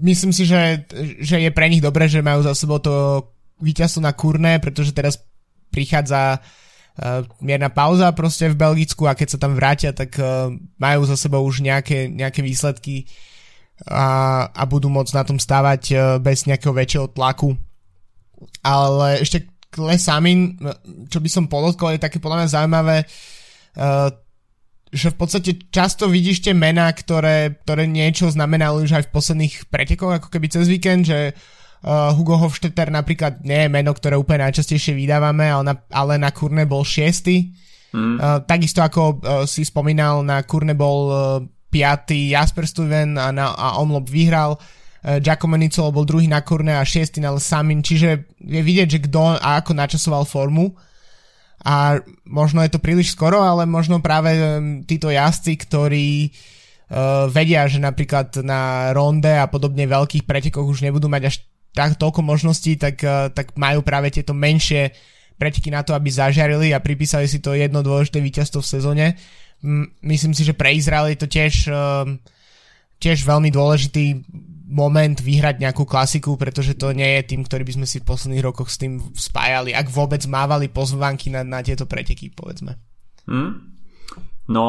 [0.00, 0.88] myslím si, že,
[1.20, 3.28] že je pre nich dobré, že majú za sebou to
[3.60, 5.20] víťazstvo na kurné, pretože teraz
[5.68, 6.40] prichádza
[7.44, 10.16] mierna pauza proste v Belgicku a keď sa tam vrátia, tak
[10.80, 13.04] majú za sebou už nejaké, nejaké výsledky
[13.84, 17.52] a, a budú môcť na tom stávať bez nejakého väčšieho tlaku
[18.62, 20.56] ale ešte Klesamin,
[21.12, 24.08] čo by som podotkol, je také podľa mňa zaujímavé, uh,
[24.88, 29.54] že v podstate často vidíš tie mená, ktoré, ktoré niečo znamenali už aj v posledných
[29.68, 31.36] pretekoch, ako keby cez víkend, že
[31.78, 36.34] Uh, Hugo Hofstetter napríklad nie je meno, ktoré úplne najčastejšie vydávame, ale na, ale na
[36.34, 37.54] kurne bol šiestý.
[37.94, 38.18] Mm.
[38.18, 41.38] Uh, takisto ako uh, si spomínal, na kurne bol uh,
[41.70, 44.58] piatý Jasper Stuyven a, na, a Omlop vyhral.
[44.58, 49.04] Uh, Giacomo Nicolo bol druhý na kurne a šiestý na Samin, čiže je vidieť, že
[49.08, 50.76] kto a ako načasoval formu
[51.64, 57.66] a možno je to príliš skoro, ale možno práve um, títo jazdci, ktorí uh, vedia,
[57.66, 61.36] že napríklad na ronde a podobne veľkých pretekoch už nebudú mať až
[61.74, 64.94] tak toľko možností, tak, uh, tak majú práve tieto menšie
[65.34, 69.06] preteky na to, aby zažiarili a pripísali si to jedno dôležité víťazstvo v sezóne.
[70.02, 71.70] Myslím si, že pre Izrael je to tiež,
[72.98, 74.18] tiež veľmi dôležitý
[74.68, 78.44] moment vyhrať nejakú klasiku, pretože to nie je tým, ktorý by sme si v posledných
[78.44, 82.76] rokoch s tým spájali, ak vôbec mávali pozvánky na, na tieto preteky, povedzme.
[83.24, 83.80] Hmm?
[84.48, 84.64] No,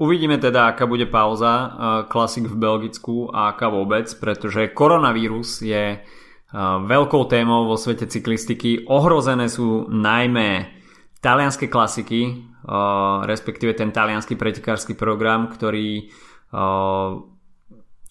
[0.00, 1.68] uvidíme teda, aká bude pauza uh,
[2.08, 6.02] klasik v Belgicku a aká vôbec, pretože koronavírus je uh,
[6.84, 8.88] veľkou témou vo svete cyklistiky.
[8.88, 10.68] Ohrozené sú najmä
[11.20, 16.08] talianské klasiky, uh, respektíve ten talianský pretekársky program, ktorý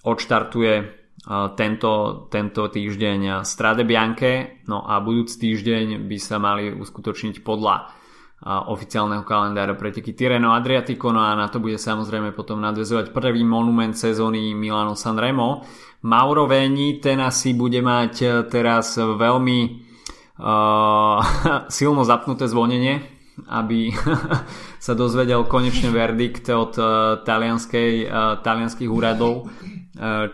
[0.02, 1.92] odštartuje tento,
[2.34, 8.02] tento týždeň Strade Bianche, no a budúci týždeň by sa mali uskutočniť podľa
[8.42, 13.94] oficiálneho kalendára preteky Tireno Adriatico, no a na to bude samozrejme potom nadvezovať prvý monument
[13.94, 15.62] sezóny Milano Sanremo.
[16.02, 19.60] Mauro Veni, ten asi bude mať e, teraz veľmi
[20.42, 21.22] uh,
[21.78, 23.06] silno zapnuté zvonenie,
[23.46, 23.94] aby
[24.86, 29.46] sa dozvedel konečne verdikt od uh, talianskej, uh, talianských úradov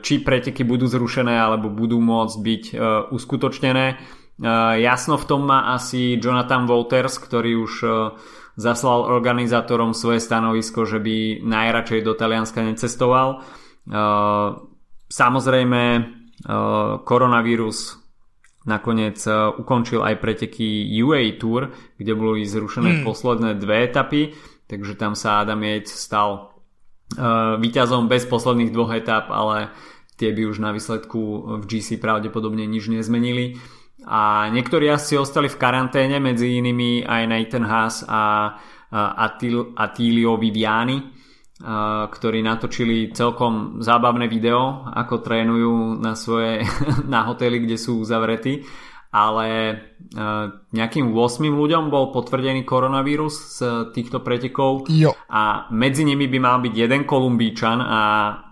[0.05, 2.77] či preteky budú zrušené alebo budú môcť byť eh,
[3.09, 3.85] uskutočnené.
[3.97, 7.73] Eh, jasno v tom má asi Jonathan Walters, ktorý už
[8.57, 13.45] zaslal organizátorom svoje stanovisko, že by najradšej do Talianska necestoval.
[15.13, 15.81] Samozrejme
[17.05, 18.01] koronavírus
[18.65, 19.21] nakoniec
[19.61, 21.69] ukončil aj preteky UA Tour,
[22.01, 23.01] kde boli zrušené mm.
[23.05, 24.33] posledné dve etapy,
[24.65, 26.56] takže tam sa Adam Yates stal
[27.61, 29.71] víťazom bez posledných dvoch etap, ale
[30.19, 33.55] tie by už na výsledku v GC pravdepodobne nič nezmenili.
[34.07, 38.55] A niektorí asi ostali v karanténe, medzi inými aj Nathan Haas a
[38.91, 40.99] Attil, Attilio Viviani,
[42.07, 46.63] ktorí natočili celkom zábavné video, ako trénujú na svoje
[47.13, 48.63] na hotely, kde sú uzavretí
[49.11, 49.75] ale e,
[50.75, 55.15] nejakým 8 ľuďom bol potvrdený koronavírus z týchto pretekov jo.
[55.31, 58.01] a medzi nimi by mal byť jeden Kolumbíčan a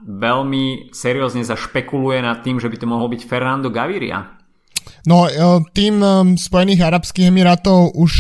[0.08, 4.40] veľmi seriózne sa špekuluje nad tým, že by to mohol byť Fernando Gaviria.
[5.06, 5.36] No, e,
[5.76, 8.14] tým e, Spojených Arabských Emirátov už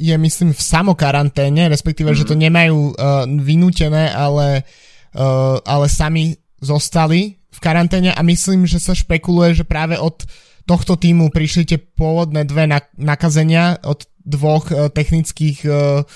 [0.00, 2.16] je, myslím, v samokaranténe, respektíve, mm.
[2.16, 2.42] že to mhm.
[2.48, 2.78] nemajú
[3.44, 4.64] vynútené, ale,
[5.62, 10.24] ale sami zostali v karanténe a myslím, že sa špekuluje, že práve od
[10.64, 16.06] tohto týmu prišli tie pôvodné dve nakazenia od dvoch uh, technických uh,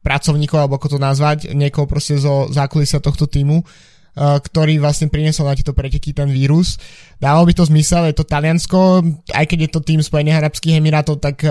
[0.00, 5.46] pracovníkov, alebo ako to nazvať, niekoho proste zo zákulisia tohto týmu, uh, ktorý vlastne priniesol
[5.46, 6.80] na tieto preteky ten vírus.
[7.20, 11.20] Dávalo by to zmysel, je to Taliansko, aj keď je to tým Spojených Arabských Emirátov,
[11.20, 11.44] tak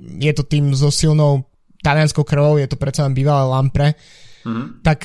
[0.00, 1.48] je to tým so silnou
[1.84, 3.92] talianskou krvou, je to predsa len bývalé Lampre,
[4.44, 4.80] mm-hmm.
[4.80, 5.04] tak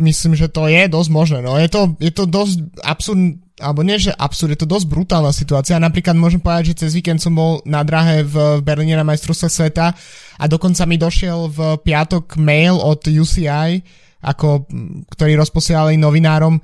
[0.00, 1.38] myslím, že to je dosť možné.
[1.44, 1.60] No.
[1.60, 3.20] Je, to, je to dosť absurd,
[3.60, 5.76] alebo nie, že absurd, je to dosť brutálna situácia.
[5.76, 9.92] Napríklad môžem povedať, že cez víkend som bol na drahe v Berlíne na majstrovstve sveta
[10.40, 13.84] a dokonca mi došiel v piatok mail od UCI,
[14.24, 14.66] ako,
[15.12, 16.58] ktorý rozposielali novinárom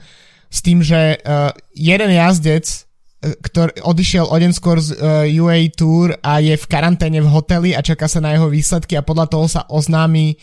[0.48, 5.40] s tým, že uh, jeden jazdec e, ktorý odišiel o deň skôr z uh, e,
[5.40, 9.04] UA Tour a je v karanténe v hoteli a čaká sa na jeho výsledky a
[9.04, 10.36] podľa toho sa oznámi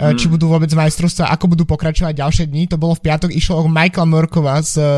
[0.00, 0.16] mm.
[0.16, 2.72] či budú vôbec majstrovstvá, ako budú pokračovať ďalšie dni.
[2.72, 4.88] To bolo v piatok, išlo o Michaela Murkova z uh,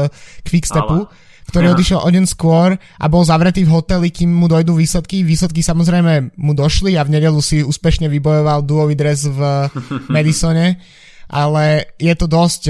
[0.46, 1.10] Quickstepu.
[1.10, 5.26] Ale ktorý odišiel o deň skôr a bol zavretý v hoteli, kým mu dojdú výsledky.
[5.26, 9.68] Výsledky samozrejme mu došli a v nedelu si úspešne vybojoval duový dres v
[10.14, 10.80] Madisone,
[11.28, 12.62] ale je to dosť,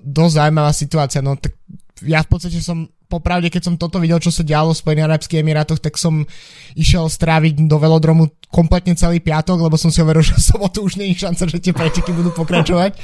[0.00, 1.20] dosť zaujímavá situácia.
[1.20, 1.58] No, tak
[2.04, 5.40] ja v podstate som popravde, keď som toto videl, čo sa dialo v Spojených Arabských
[5.40, 6.26] Emirátoch, tak som
[6.74, 11.14] išiel stráviť do velodromu kompletne celý piatok, lebo som si hovoril, že sobotu už nie
[11.14, 12.98] je šanca, že tie preteky budú pokračovať.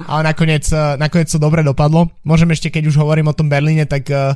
[0.00, 2.08] Ale nakoniec, eh, nakoniec to dobre dopadlo.
[2.24, 4.32] Môžem ešte, keď už hovorím o tom Berlíne, tak uh,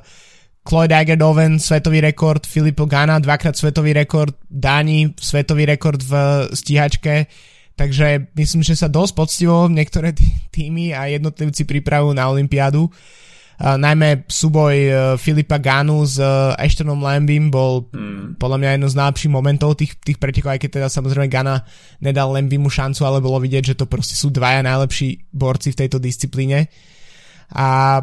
[0.61, 6.13] Chloe Dagerdoven, svetový rekord, Filippo Gana, dvakrát svetový rekord, Dani, svetový rekord v
[6.53, 7.33] stíhačke.
[7.81, 10.13] Takže myslím, že sa dosť poctivo niektoré
[10.53, 12.87] týmy a jednotlivci pripravujú na Olympiádu.
[12.87, 12.93] Uh,
[13.59, 18.37] najmä súboj uh, Filipa Ganu s uh, Ashtonom Lambim bol mm.
[18.43, 21.63] podľa mňa jedno z najlepších momentov tých, tých pretekov, aj keď teda samozrejme Gana
[22.03, 26.03] nedal Lambimu šancu, ale bolo vidieť, že to proste sú dvaja najlepší borci v tejto
[26.03, 26.67] disciplíne.
[27.55, 28.01] A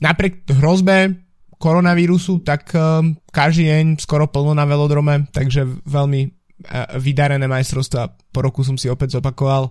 [0.00, 1.20] napriek hrozbe
[1.60, 8.40] koronavírusu, tak uh, každý deň skoro plno na velodrome, takže veľmi uh, vydarené majstrovstva po
[8.40, 9.68] roku som si opäť zopakoval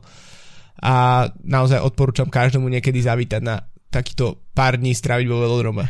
[0.84, 3.62] a naozaj odporúčam každému niekedy zavítať na
[3.94, 5.86] takýto pár dní stráviť vo velodrome.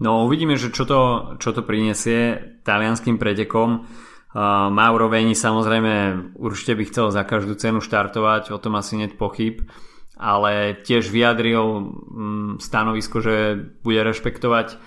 [0.00, 1.00] No uvidíme, že čo to,
[1.38, 3.84] čo to prinesie talianským pretekom.
[4.30, 5.94] Uh, Mauro Veni samozrejme
[6.40, 9.66] určite by chcel za každú cenu štartovať, o tom asi net pochyb,
[10.16, 11.82] ale tiež vyjadril um,
[12.56, 13.36] stanovisko, že
[13.82, 14.78] bude rešpektovať uh,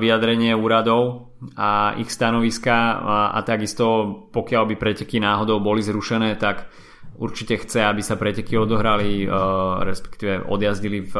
[0.00, 3.84] vyjadrenie úradov a ich stanoviska a, a takisto
[4.32, 6.70] pokiaľ by preteky náhodou boli zrušené, tak
[7.20, 11.14] určite chce, aby sa preteky odohrali, uh, respektíve odjazdili v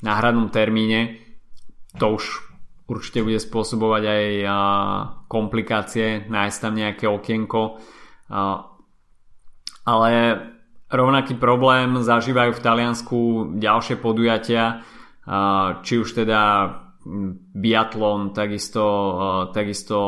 [0.00, 1.20] náhradnom termíne.
[2.00, 2.24] To už
[2.90, 4.24] určite bude spôsobovať aj
[5.30, 7.80] komplikácie, nájsť tam nejaké okienko.
[9.84, 10.10] Ale
[10.92, 13.18] rovnaký problém zažívajú v Taliansku
[13.56, 14.84] ďalšie podujatia,
[15.80, 16.40] či už teda
[17.54, 18.84] biatlon, takisto,
[19.52, 19.98] takisto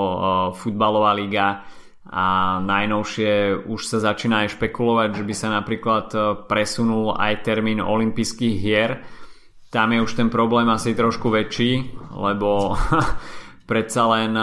[0.56, 1.64] futbalová liga
[2.06, 6.06] a najnovšie už sa začína aj špekulovať, že by sa napríklad
[6.46, 9.02] presunul aj termín olympijských hier,
[9.70, 12.78] tam je už ten problém asi trošku väčší, lebo
[13.70, 14.38] predsa len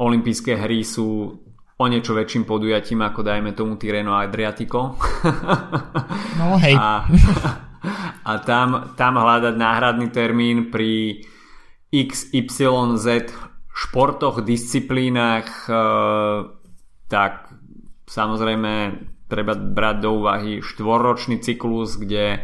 [0.00, 1.36] olympijské hry sú
[1.78, 4.80] o niečo väčším podujatím ako dajme tomu Tireno Adriatico.
[6.32, 6.74] No hej.
[6.74, 7.04] A,
[8.30, 11.22] a tam, tam hľadať náhradný termín pri
[11.92, 13.30] XYZ
[13.68, 15.76] športoch, disciplínach, e,
[17.12, 17.52] tak
[18.08, 18.72] samozrejme
[19.28, 22.40] treba brať do úvahy štvorročný cyklus, kde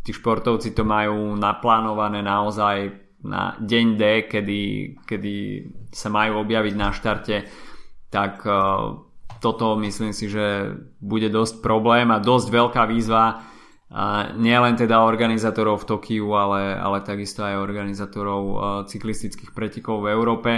[0.00, 4.60] tí športovci to majú naplánované naozaj na deň D, kedy,
[5.04, 5.34] kedy
[5.92, 7.36] sa majú objaviť na štarte,
[8.08, 9.02] tak uh,
[9.42, 15.82] toto myslím si, že bude dosť problém a dosť veľká výzva uh, nielen teda organizátorov
[15.82, 20.50] v Tokiu, ale, ale takisto aj organizátorov uh, cyklistických pretekov v Európe.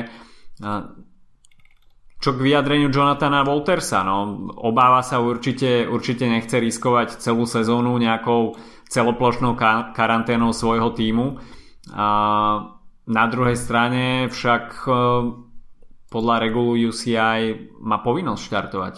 [2.18, 8.58] Čo k vyjadreniu Jonathana Woltersa, no, obáva sa určite, určite nechce riskovať celú sezónu nejakou
[8.90, 9.54] celoplošnou
[9.94, 11.38] karanténou svojho týmu.
[11.94, 12.08] A
[13.06, 14.90] na druhej strane však e,
[16.10, 18.94] podľa regulu UCI má povinnosť štartovať.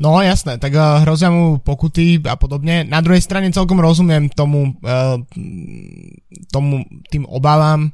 [0.00, 2.88] No jasné, tak uh, hrozia mu pokuty a podobne.
[2.88, 5.20] Na druhej strane celkom rozumiem tomu, uh,
[6.48, 7.92] tomu tým obávam,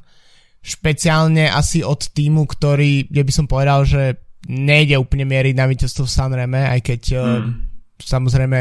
[0.63, 6.05] špeciálne asi od týmu, ktorý, kde by som povedal, že nejde úplne mieriť na víťazstvo
[6.05, 7.53] v Sanreme, aj keď uh, hmm.
[7.97, 8.59] samozrejme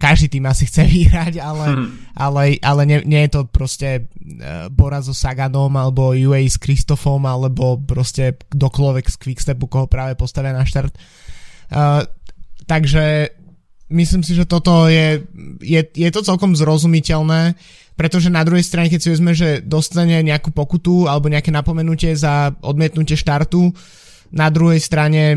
[0.00, 1.88] každý tým asi chce vyhrať, ale, hmm.
[2.16, 7.20] ale, ale nie, nie je to proste uh, Bora so Saganom alebo UA s Kristofom
[7.26, 10.96] alebo proste kdokoľvek z Quickstepu, koho práve postavia na štart.
[11.70, 12.06] Uh,
[12.64, 13.36] takže
[13.92, 15.20] myslím si, že toto je,
[15.60, 17.58] je, je to celkom zrozumiteľné,
[17.98, 22.56] pretože na druhej strane, keď si vezme, že dostane nejakú pokutu alebo nejaké napomenutie za
[22.64, 23.74] odmietnutie štartu, uh,
[24.30, 25.34] na druhej strane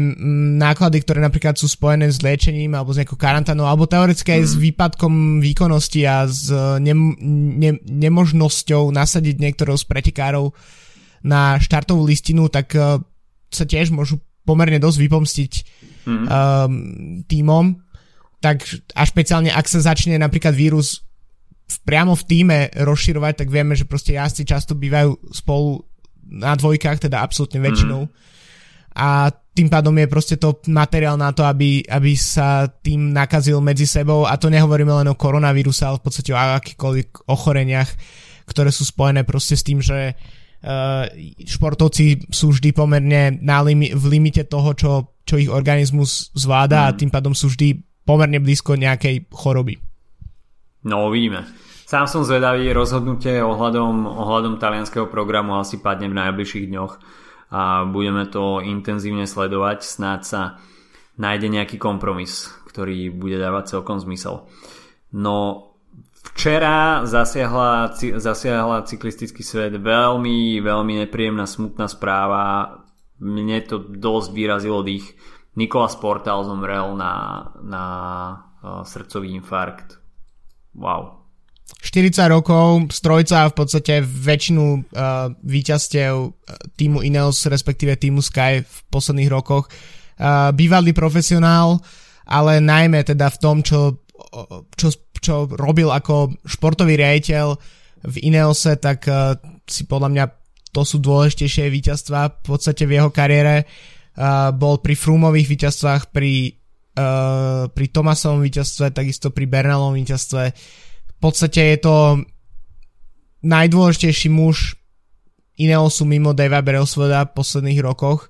[0.61, 4.53] náklady, ktoré napríklad sú spojené s liečením alebo s nejakou karantánou, alebo teoreticky aj s
[4.53, 4.61] mm.
[4.69, 10.53] výpadkom výkonnosti a s ne, ne, nemožnosťou nasadiť niektorého z pretekárov
[11.25, 13.01] na štartovú listinu, tak uh,
[13.49, 15.51] sa tiež môžu pomerne dosť vypomstiť
[16.05, 16.13] mm.
[16.13, 16.23] um,
[17.25, 17.81] tímom.
[18.45, 18.61] Tak
[18.93, 21.01] a špeciálne, ak sa začne napríklad vírus
[21.65, 25.81] v, priamo v týme rozširovať, tak vieme, že proste jazdci často bývajú spolu
[26.29, 28.05] na dvojkách, teda absolútne väčšinou.
[28.05, 28.31] Mm
[28.93, 33.85] a tým pádom je proste to materiál na to, aby, aby sa tým nakazil medzi
[33.85, 37.89] sebou a to nehovoríme len o koronavíruse, ale v podstate o akýchkoľvek ochoreniach,
[38.49, 41.05] ktoré sú spojené proste s tým, že uh,
[41.45, 46.85] športovci sú vždy pomerne na limi- v limite toho, čo, čo ich organizmus zvláda mm.
[46.89, 47.77] a tým pádom sú vždy
[48.09, 49.77] pomerne blízko nejakej choroby.
[50.83, 51.45] No, uvidíme.
[51.85, 56.93] Sám som zvedavý, rozhodnutie ohľadom, ohľadom talianského programu asi padne v najbližších dňoch
[57.53, 59.85] a budeme to intenzívne sledovať.
[59.85, 60.41] Snáď sa
[61.21, 64.49] nájde nejaký kompromis, ktorý bude dávať celkom zmysel.
[65.13, 65.69] No
[66.33, 72.81] včera zasiahla, zasiahla cyklistický svet veľmi, veľmi nepríjemná, smutná správa.
[73.21, 75.13] Mne to dosť vyrazilo dých.
[75.53, 77.85] Nikola Sportal zomrel na, na
[78.33, 80.01] uh, srdcový infarkt.
[80.73, 81.22] Wow,
[81.83, 86.31] 40 rokov, strojca v podstate väčšinu uh, výťastiev uh,
[86.79, 89.67] týmu Ineos, respektíve týmu Sky v posledných rokoch.
[90.15, 91.83] Uh, bývalý profesionál,
[92.23, 93.99] ale najmä teda v tom, čo,
[94.79, 94.87] čo,
[95.19, 97.59] čo robil ako športový riaditeľ
[98.07, 99.35] v Ineose, tak uh,
[99.67, 100.25] si podľa mňa
[100.73, 103.67] to sú dôležitejšie víťazstva v podstate v jeho kariére.
[104.15, 106.57] Uh, bol pri Frumových víťazstvách, pri,
[106.95, 110.43] uh, pri Tomasovom víťazstve, takisto pri Bernalovom víťazstve
[111.23, 111.95] podstate je to
[113.47, 114.75] najdôležitejší muž
[115.55, 118.27] Ineosu mimo Davea Brailsforda v posledných rokoch.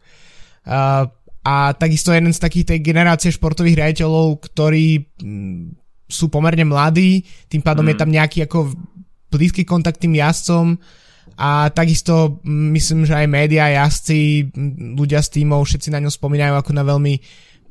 [0.68, 1.08] Uh,
[1.44, 5.62] a takisto jeden z takých tej generácie športových riaditeľov, ktorí mm,
[6.08, 7.90] sú pomerne mladí, tým pádom mm.
[7.90, 8.60] je tam nejaký ako
[9.32, 10.78] blízky kontakt tým jazdcom
[11.40, 16.12] a takisto mm, myslím, že aj médiá, jazdci, mm, ľudia z týmov, všetci na ňo
[16.12, 17.14] spomínajú ako na veľmi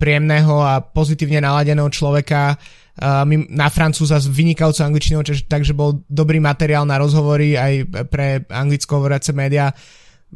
[0.01, 2.57] príjemného a pozitívne naladeného človeka.
[2.57, 7.73] Uh, na Francúza s vynikajúcou angličtinou, takže bol dobrý materiál na rozhovory aj
[8.13, 9.73] pre anglicko hovoriace médiá.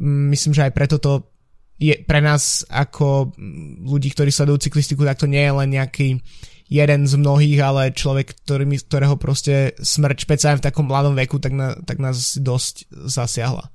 [0.01, 1.37] Myslím, že aj preto to
[1.77, 3.37] je pre nás ako
[3.85, 6.17] ľudí, ktorí sledujú cyklistiku, tak to nie je len nejaký
[6.67, 11.53] jeden z mnohých, ale človek, ktorý, ktorého proste smrť špeciálne v takom mladom veku, tak,
[11.53, 13.71] na, tak nás dosť zasiahla.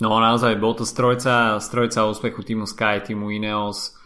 [0.00, 3.99] No naozaj, bol to strojca, strojca úspechu týmu Sky, týmu Ineos,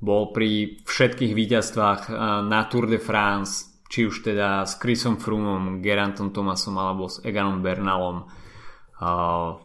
[0.00, 2.14] bol pri všetkých víťazstvách eh,
[2.48, 7.58] na Tour de France, či už teda s Chrisom Froomom, Gerantom Thomasom alebo s Eganom
[7.58, 8.22] Bernalom.
[9.00, 9.58] Uh,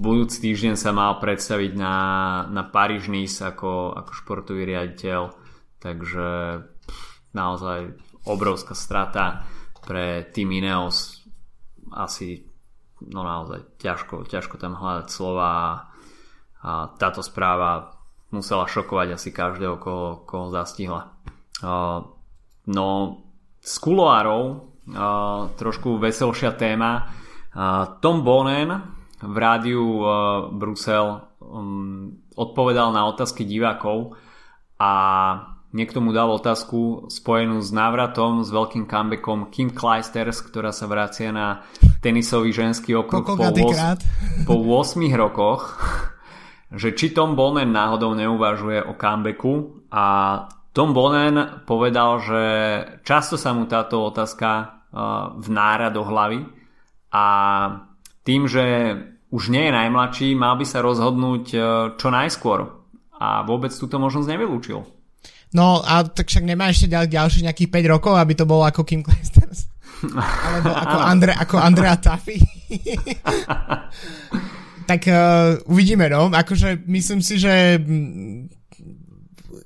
[0.00, 1.96] budúci týždeň sa mal predstaviť na,
[2.48, 5.34] na Paríž Nice ako, ako športový riaditeľ,
[5.84, 6.28] takže
[7.36, 7.92] naozaj
[8.24, 9.44] obrovská strata
[9.84, 11.26] pre tým Ineos
[11.92, 12.48] asi
[13.04, 17.97] no naozaj ťažko, ťažko tam hľadať slova a táto správa
[18.30, 21.16] musela šokovať asi každého, koho, koho zastihla.
[22.68, 22.88] No
[23.64, 24.68] z kuloárov
[25.56, 27.12] trošku veselšia téma.
[28.00, 28.70] Tom Bonen
[29.18, 29.82] v rádiu
[30.54, 34.14] Brusel um, odpovedal na otázky divákov
[34.78, 34.92] a
[35.74, 41.34] niekto mu dal otázku spojenú s návratom, s veľkým comebackom Kim Clijsters, ktorá sa vracia
[41.34, 41.66] na
[41.98, 45.82] tenisový ženský okruh po, 8, po 8 rokoch
[46.72, 50.04] že či Tom Bonen náhodou neuvažuje o comebacku a
[50.76, 52.42] Tom Bonen povedal, že
[53.02, 54.68] často sa mu táto otázka uh,
[55.40, 56.44] vnára do hlavy
[57.08, 57.24] a
[58.22, 58.94] tým, že
[59.32, 61.58] už nie je najmladší, mal by sa rozhodnúť e,
[61.96, 62.64] čo najskôr.
[63.18, 64.84] A vôbec túto možnosť nevylúčil.
[65.52, 68.84] No a tak však nemá ešte ďal, ďalších nejakých 5 rokov, aby to bolo ako
[68.84, 69.68] Kim Clijsters.
[70.48, 72.40] Alebo ako, Andre, ako Andrea Taffy.
[74.88, 76.32] tak uh, uvidíme, no.
[76.32, 77.76] Akože myslím si, že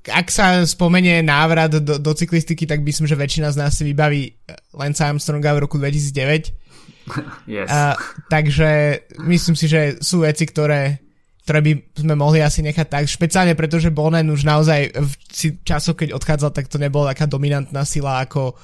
[0.02, 4.34] ak sa spomenie návrat do, do cyklistiky, tak myslím, že väčšina z nás si vybaví
[4.74, 6.50] Lance Armstronga v roku 2009
[7.46, 7.70] yes.
[7.70, 7.94] uh,
[8.26, 10.98] takže myslím si, že sú veci, ktoré,
[11.46, 15.12] ktoré by sme mohli asi nechať tak, špeciálne preto, že Bonen už naozaj v
[15.62, 18.58] časoch, keď odchádzal, tak to nebola taká dominantná sila ako,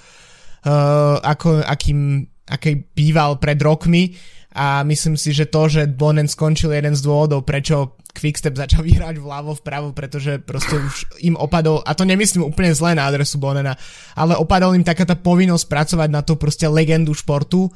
[0.66, 6.72] uh, ako akým, aký býval pred rokmi a myslím si, že to, že Bonen skončil
[6.72, 11.92] jeden z dôvodov, prečo Quickstep začal vyhrať vľavo, vpravo, pretože proste už im opadol, a
[11.92, 13.76] to nemyslím úplne zle na adresu Bonena,
[14.16, 17.68] ale opadol im taká tá povinnosť pracovať na tú proste legendu športu,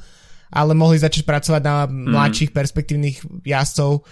[0.53, 2.13] ale mohli začať pracovať na mhm.
[2.13, 2.57] mladších mm.
[2.57, 4.05] perspektívnych jazdcov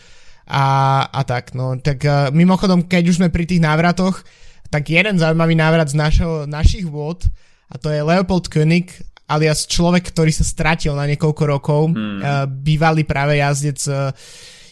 [0.49, 0.65] a,
[1.05, 1.53] a tak.
[1.53, 1.77] No.
[1.77, 4.25] Tak uh, mimochodom, keď už sme pri tých návratoch,
[4.73, 7.27] tak jeden zaujímavý návrat z našo, našich vôd
[7.71, 8.91] a to je Leopold König,
[9.31, 12.19] alias človek, ktorý sa stratil na niekoľko rokov, mm.
[12.19, 14.11] uh, bývalý práve jazdec uh,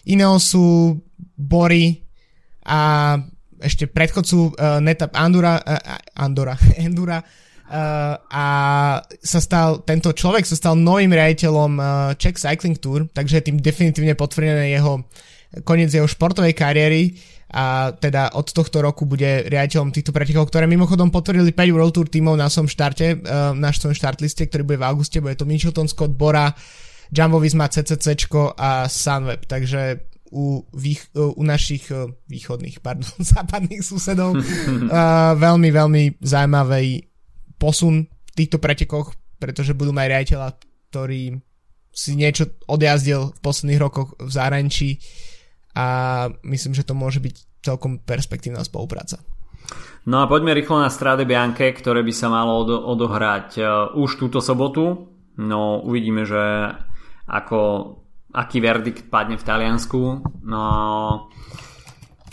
[0.07, 0.99] Ineosu,
[1.39, 2.03] Bory
[2.68, 3.16] a
[3.60, 6.55] ešte predchodcu uh, Neta Andura, uh, Andora,
[6.86, 7.20] Endura,
[7.70, 8.45] Uh, a
[9.22, 13.62] sa stal, tento človek sa stal novým riaditeľom uh, Czech Cycling Tour, takže je tým
[13.62, 15.05] definitívne potvrdené jeho
[15.66, 17.14] koniec jeho športovej kariéry
[17.50, 22.08] a teda od tohto roku bude riaditeľom týchto pretekov, ktoré mimochodom potvrdili 5 World Tour
[22.08, 25.89] tímov na som štarte, uh, na svojom štartliste, ktorý bude v auguste, bude to Mitchelton
[25.89, 26.54] Scott, Bora,
[27.10, 31.89] Jumbo Visma, CCC a Sunweb, takže u, vých, u našich
[32.30, 34.38] východných, pardon, západných susedov
[35.45, 37.10] veľmi, veľmi zaujímavý
[37.58, 40.50] posun v týchto pretekoch, pretože budú mať riaditeľa,
[40.93, 41.24] ktorý
[41.89, 44.89] si niečo odjazdil v posledných rokoch v zahraničí
[45.76, 45.86] a
[46.45, 49.22] myslím, že to môže byť celkom perspektívna spolupráca.
[50.07, 54.17] No a poďme rýchlo na Strade Bianche, ktoré by sa malo odo- odohrať uh, už
[54.17, 55.11] túto sobotu.
[55.38, 56.74] No uvidíme, že
[57.30, 57.59] ako,
[58.34, 60.01] aký verdikt padne v Taliansku.
[60.43, 60.63] No,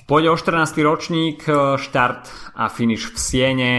[0.09, 0.80] pôjde o 14.
[0.82, 3.74] ročník, e, štart a finish v Siene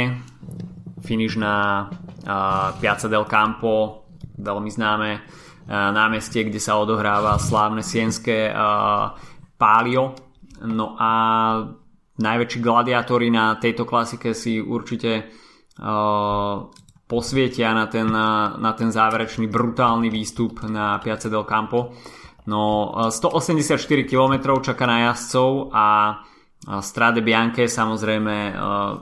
[1.07, 4.03] finish na uh, Piazza del Campo,
[4.35, 9.15] veľmi známe uh, námestie, kde sa odohráva slávne sienské uh,
[9.57, 10.13] Palio.
[10.65, 11.11] No a
[12.17, 16.65] najväčší gladiátori na tejto klasike si určite uh,
[17.07, 18.09] posvietia na ten,
[18.57, 21.93] na ten záverečný brutálny výstup na Piazza del Campo.
[22.47, 25.85] No 184 km čaká na jazdcov a
[26.79, 28.53] Strade Bianche samozrejme e,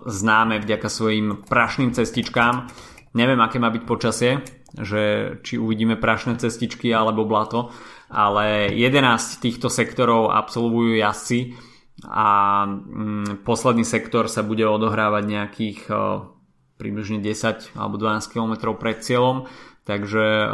[0.06, 2.68] známe vďaka svojim prašným cestičkám.
[3.14, 4.42] Neviem, aké má byť počasie
[4.82, 7.72] že či uvidíme prašné cestičky alebo blato,
[8.12, 11.58] ale 11 týchto sektorov absolvujú jazdci
[12.06, 12.28] a
[12.68, 15.80] mm, posledný sektor sa bude odohrávať nejakých
[16.76, 19.48] približne 10 alebo 12 km pred cieľom,
[19.88, 20.52] takže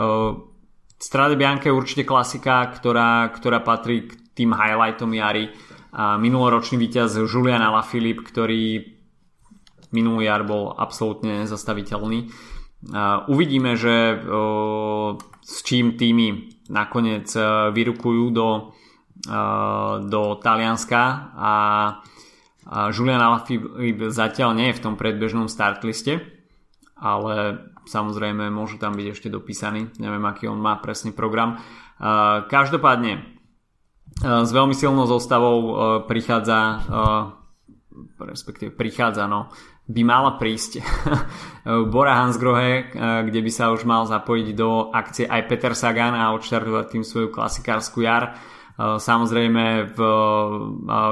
[1.01, 5.49] Strade Bianca je určite klasika, ktorá, ktorá patrí k tým highlightom jary.
[5.91, 8.85] A minuloročný víťaz Julian Alaphilippe, ktorý
[9.89, 12.29] minulý jar bol absolútne zastaviteľný.
[13.27, 17.43] Uvidíme, že o, s čím týmy nakoniec e,
[17.75, 18.59] vyrukujú do, o,
[19.27, 19.39] e,
[20.07, 21.01] do Talianska
[21.35, 21.53] a,
[22.71, 26.23] Julian Alaphilippe zatiaľ nie je v tom predbežnom startliste,
[26.95, 31.57] ale samozrejme môžu tam byť ešte dopísaní, neviem aký on má presný program.
[32.47, 33.27] Každopádne
[34.23, 35.57] s veľmi silnou zostavou
[36.05, 36.85] prichádza
[38.19, 39.51] respektíve prichádza, no
[39.91, 40.79] by mala prísť
[41.93, 42.95] Bora Hansgrohe,
[43.27, 47.29] kde by sa už mal zapojiť do akcie aj Peter Sagan a odštartovať tým svoju
[47.29, 48.39] klasikárskú jar.
[48.81, 49.99] Samozrejme v,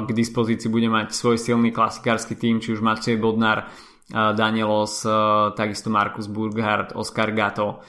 [0.08, 3.70] k dispozícii bude mať svoj silný klasikársky tým, či už Maciej Bodnar,
[4.10, 5.06] Danielos,
[5.54, 7.86] takisto Markus Burghardt, Oscar Gato,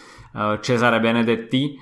[0.60, 1.80] Cesare Benedetti.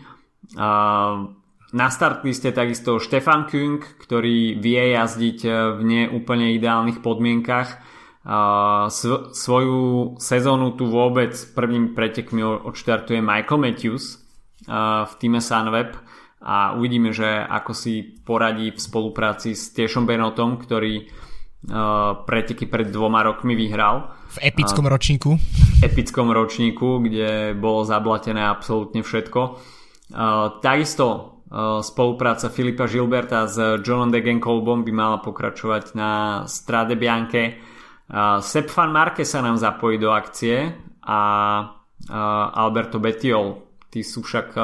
[1.69, 5.39] Na start liste takisto Štefan Küng, ktorý vie jazdiť
[5.75, 7.98] v neúplne ideálnych podmienkach.
[9.33, 14.21] Svoju sezónu tu vôbec prvým pretekmi odštartuje Michael Matthews
[15.07, 15.97] v týme Sunweb
[16.39, 21.09] a uvidíme, že ako si poradí v spolupráci s Tiešom Benotom, ktorý
[22.23, 24.15] preteky pred dvoma rokmi vyhral.
[24.31, 25.35] V epickom ročníku.
[25.35, 29.59] V epickom ročníku, kde bolo zablatené absolútne všetko.
[30.63, 31.41] Takisto
[31.83, 37.59] spolupráca Filipa Gilberta s Johnom Degenkolbom by mala pokračovať na Strade Bianche.
[38.41, 40.73] Sepp van Marke sa nám zapojí do akcie
[41.05, 41.21] a
[42.57, 43.61] Alberto Betiol.
[43.93, 44.57] Tí sú však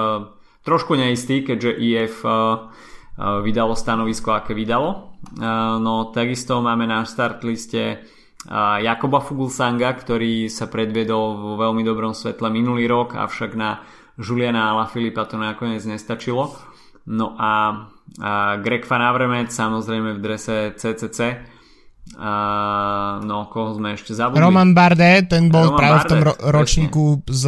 [0.64, 2.24] trošku neistí, keďže IF
[3.20, 5.12] vydalo stanovisko, aké vydalo.
[5.80, 8.00] No takisto máme na start liste
[8.80, 13.84] Jakoba Fuglsanga, ktorý sa predviedol vo veľmi dobrom svetle minulý rok, avšak na
[14.20, 16.52] Juliana Filipa to nakoniec nestačilo.
[17.08, 17.52] No a,
[18.20, 21.52] a Greg Van Avermaet samozrejme v drese CCC.
[22.14, 24.44] A, no, koho sme ešte zabudli?
[24.44, 27.44] Roman Bardet, ten bol Roman práve Bardet, v tom ro- ročníku, z,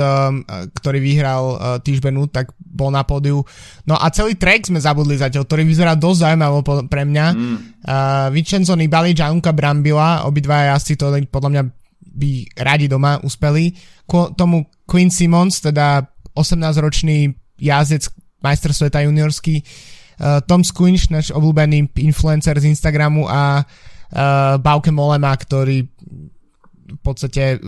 [0.73, 3.45] ktorý vyhral uh, Týžbenu, tak bol na pódiu.
[3.85, 7.27] No a celý track sme zabudli zatiaľ, ktorý vyzerá dosť zaujímavo pre mňa.
[7.37, 7.57] Mm.
[7.85, 11.63] Uh, Vincenzo Nibali, Gianluca Brambila, obidva asi to podľa mňa
[12.17, 13.77] by radi doma uspeli.
[14.09, 16.01] Ko, tomu Quinn Simmons, teda
[16.33, 17.29] 18-ročný
[17.61, 18.09] jazdec
[18.41, 23.95] majster sveta juniorský, uh, Tom Squinch, náš obľúbený influencer z Instagramu a uh,
[24.63, 25.83] Bauke Molema, ktorý
[26.87, 27.59] v podstate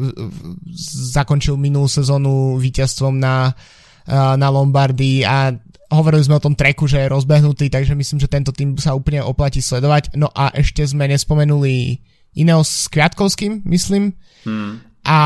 [1.10, 5.50] zakončil minulú sezónu víťazstvom na, uh, na Lombardii a
[5.90, 9.24] hovorili sme o tom treku, že je rozbehnutý, takže myslím, že tento tým sa úplne
[9.24, 10.14] oplatí sledovať.
[10.14, 11.98] No a ešte sme nespomenuli
[12.38, 14.14] iného s Kviatkovským, myslím.
[14.46, 15.20] Hmm a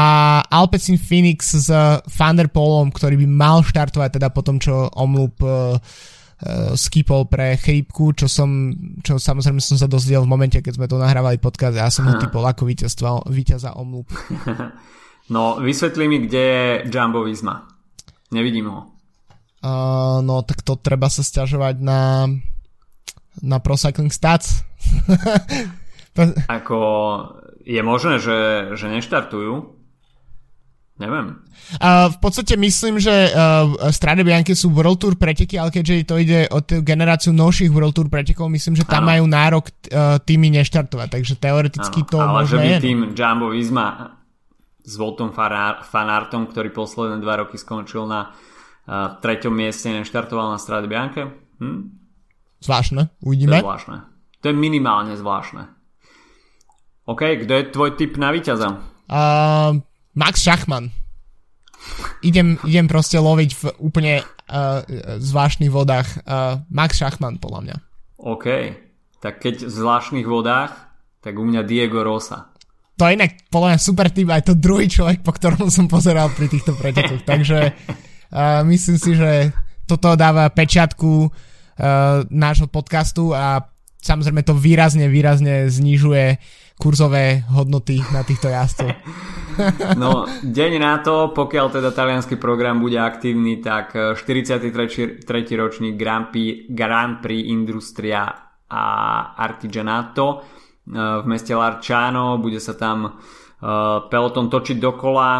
[0.46, 1.66] Alpecin Phoenix s
[2.06, 5.76] Thunderpolom, ktorý by mal štartovať teda po tom, čo Omloop uh, uh,
[6.74, 10.99] skipol pre chrípku, čo som, čo samozrejme som sa dozvedel v momente, keď sme to
[10.99, 12.66] nahrávali podcast ja som ho typol ako
[13.30, 14.09] víťaza Omloop.
[15.30, 17.64] No, vysvetli mi, kde je Jumbo Visma.
[18.34, 18.90] Nevidím ho.
[19.62, 22.26] Uh, no, tak to treba sa stiažovať na
[23.40, 24.61] na Pro Cycling Stats.
[26.53, 26.78] ako
[27.64, 28.38] je možné, že,
[28.76, 29.80] že neštartujú.
[31.01, 31.40] Neviem.
[31.80, 36.14] Uh, v podstate myslím, že uh, Strade Bianche sú World Tour preteky, ale keďže to
[36.20, 39.11] ide o tú generáciu novších World Tour pretekov, myslím, že tam ano.
[39.16, 42.11] majú nárok uh, týmy neštartovať, takže teoreticky ano.
[42.12, 42.78] to ale že by je.
[42.78, 42.84] No.
[42.84, 43.86] tým Jumbo Visma
[44.84, 50.86] s Voltom Fanartom, ktorý posledné dva roky skončil na uh, treťom mieste, neštartoval na Strade
[50.93, 51.24] Bianche.
[51.57, 51.80] Hm?
[52.62, 53.59] Zvláštne, uvidíme.
[53.59, 53.97] To je zvláštne.
[54.43, 55.62] To je minimálne zvláštne.
[57.09, 58.78] OK, kto je tvoj typ na víťaza?
[59.11, 59.82] Uh,
[60.12, 60.92] Max Schachmann.
[62.22, 64.86] Idem, idem proste loviť v úplne uh,
[65.18, 66.22] zvláštnych vodách.
[66.22, 67.76] Uh, Max Schachmann, podľa mňa.
[68.22, 68.46] OK.
[69.18, 70.70] Tak keď v zvláštnych vodách,
[71.22, 72.54] tak u mňa Diego Rosa.
[73.00, 76.30] To je inak podľa mňa super typ, aj to druhý človek, po ktorom som pozeral
[76.30, 77.26] pri týchto pretekoch.
[77.30, 79.50] Takže uh, myslím si, že
[79.90, 81.30] toto dáva pečiatku uh,
[82.30, 83.66] nášho podcastu a
[84.02, 86.38] samozrejme to výrazne, výrazne znižuje
[86.78, 88.90] kurzové hodnoty na týchto jazdcov.
[90.00, 94.72] No, deň na to, pokiaľ teda talianský program bude aktívny, tak 43.
[95.28, 98.32] Eh, ročník Grand Prix, Grand Prix Industria
[98.72, 98.84] a
[99.36, 103.12] Artigianato eh, v meste Larčano, bude sa tam eh,
[104.08, 105.30] peloton točiť dokola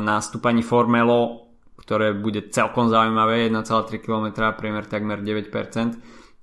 [0.00, 5.52] na stúpaní Formelo, ktoré bude celkom zaujímavé, 1,3 km, priemer takmer 9%,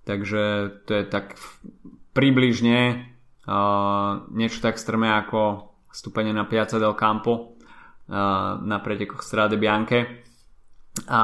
[0.06, 0.42] takže
[0.86, 1.38] to je tak
[2.14, 3.11] približne
[3.48, 10.26] uh, niečo tak strmé ako stúpanie na Piazza del Campo uh, na pretekoch Strade Bianche.
[11.08, 11.24] A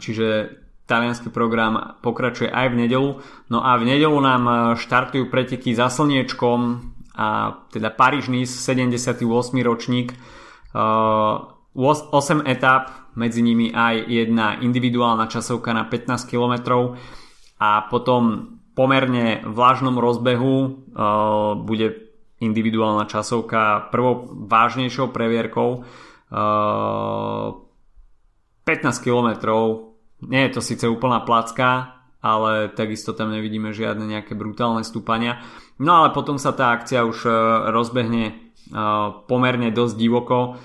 [0.00, 0.58] čiže
[0.88, 3.10] talianský program pokračuje aj v nedelu.
[3.52, 6.80] No a v nedelu nám štartujú preteky za slniečkom
[7.18, 9.20] a teda Paríž-Nice 78.
[9.60, 10.16] ročník.
[10.72, 16.54] Uh, 8 etap, medzi nimi aj jedna individuálna časovka na 15 km
[17.58, 27.46] a potom pomerne vlažnom rozbehu uh, bude individuálna časovka prvou vážnejšou previerkou uh,
[28.62, 29.28] 15 km
[30.30, 35.38] nie je to síce úplná placka ale takisto tam nevidíme žiadne nejaké brutálne stúpania.
[35.78, 37.34] No ale potom sa tá akcia už uh,
[37.70, 38.48] rozbehne
[39.24, 40.60] pomerne dosť divoko.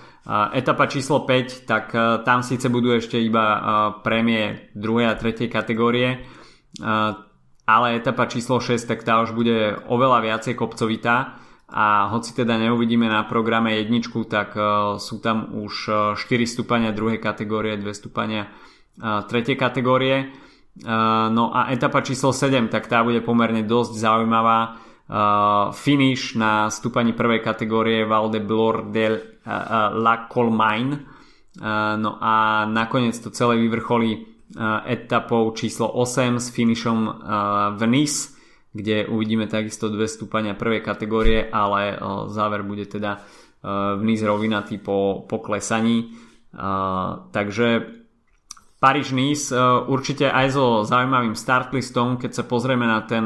[0.51, 1.91] Etapa číslo 5, tak
[2.23, 3.59] tam síce budú ešte iba
[4.03, 6.23] prémie druhej a tretej kategórie,
[7.63, 11.39] ale etapa číslo 6, tak tá už bude oveľa viacej kopcovitá
[11.71, 14.53] a hoci teda neuvidíme na programe jedničku, tak
[14.99, 15.73] sú tam už
[16.19, 18.51] 4 stúpania druhej kategórie, 2 stúpania
[19.01, 20.29] tretej kategórie.
[21.33, 24.77] No a etapa číslo 7, tak tá bude pomerne dosť zaujímavá
[25.73, 29.39] finish na stúpaní prvej kategórie Val de Blor del
[29.97, 31.13] La Colmaine.
[31.53, 34.32] Uh, no a nakoniec to celé vyvrcholí
[34.85, 37.13] etapou číslo 8 s finishom uh,
[37.73, 38.37] v Nice,
[38.73, 41.97] kde uvidíme takisto dve stúpania prvej kategórie, ale
[42.29, 45.41] záver bude teda uh, v Nice rovinatý po, po.
[45.41, 47.67] Uh, takže
[48.77, 53.25] Paríž-Nice uh, určite aj so zaujímavým startlistom, keď sa pozrieme na ten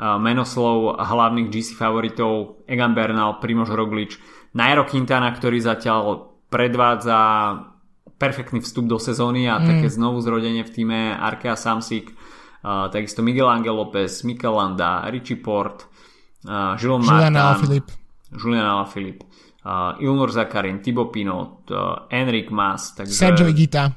[0.00, 4.16] menoslov hlavných GC favoritov Egan Bernal, Primož Roglič,
[4.56, 7.20] Nairo Quintana, ktorý zatiaľ predvádza
[8.20, 9.64] perfektný vstup do sezóny a mm.
[9.64, 15.40] také znovu zrodenie v týme Arkea Samsic, uh, takisto Miguel Angel López, Mikel Landa, Richie
[15.40, 15.88] Port,
[16.44, 17.80] uh, Julian Martin,
[18.36, 19.24] Julian Alaphilippe,
[19.64, 23.16] uh, Ilnur Zakarin, Thibaut Pinot, uh, Enric Mas, takže...
[23.16, 23.96] Sergio Igita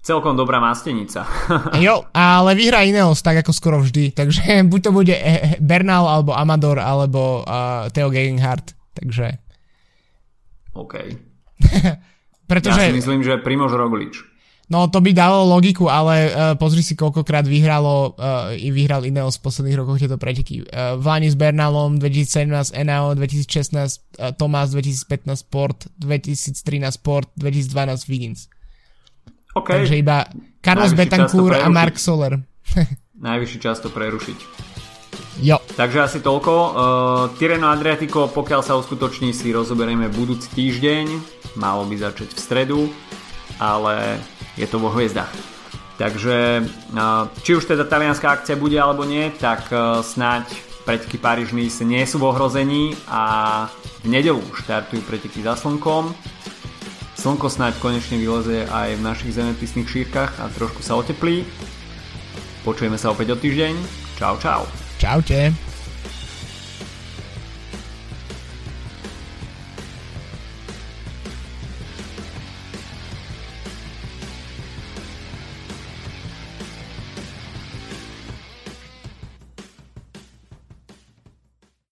[0.00, 1.28] celkom dobrá mastenica.
[1.84, 4.42] jo, ale vyhrá Ineos tak ako skoro vždy, takže
[4.72, 9.38] buď to bude eh, Bernal alebo Amador alebo uh, Theo Gegenhardt, takže...
[10.72, 10.94] OK.
[12.50, 12.82] Pretože...
[12.82, 14.26] Ja si myslím, že Primož Roglič.
[14.70, 19.50] No to by dalo logiku, ale uh, pozri si koľkokrát vyhralo, uh, vyhral Ineos v
[19.50, 20.62] posledných rokoch tieto preteky.
[20.62, 28.46] Uh, Vlani s Bernalom 2017 Enao, 2016 uh, Tomás, 2015 Sport, 2013 Sport, 2012 Wiggins.
[29.58, 29.82] Okay.
[29.82, 30.30] Takže iba
[30.62, 32.38] Carlos Betancourt a Mark Soler.
[33.26, 34.69] Najvyšší čas to prerušiť.
[35.40, 35.56] Jo.
[35.76, 36.52] Takže asi toľko.
[36.52, 36.72] Uh,
[37.40, 41.06] Tireno Adriatico, pokiaľ sa uskutoční, si rozoberieme budúci týždeň.
[41.56, 42.80] Malo by začať v stredu,
[43.56, 44.20] ale
[44.60, 45.32] je to vo hviezdach.
[45.96, 50.48] Takže uh, či už teda talianská akcia bude alebo nie, tak uh, snáď
[50.84, 53.68] preteky Paríž nie sú v ohrození a
[54.00, 56.16] v nedelu štartujú preteky za slnkom
[57.20, 61.44] Slnko snáď konečne vyleze aj v našich zemepisných šírkach a trošku sa oteplí.
[62.64, 63.76] Počujeme sa opäť o týždeň.
[64.16, 64.79] Čau, čau.
[65.00, 65.69] Čaute.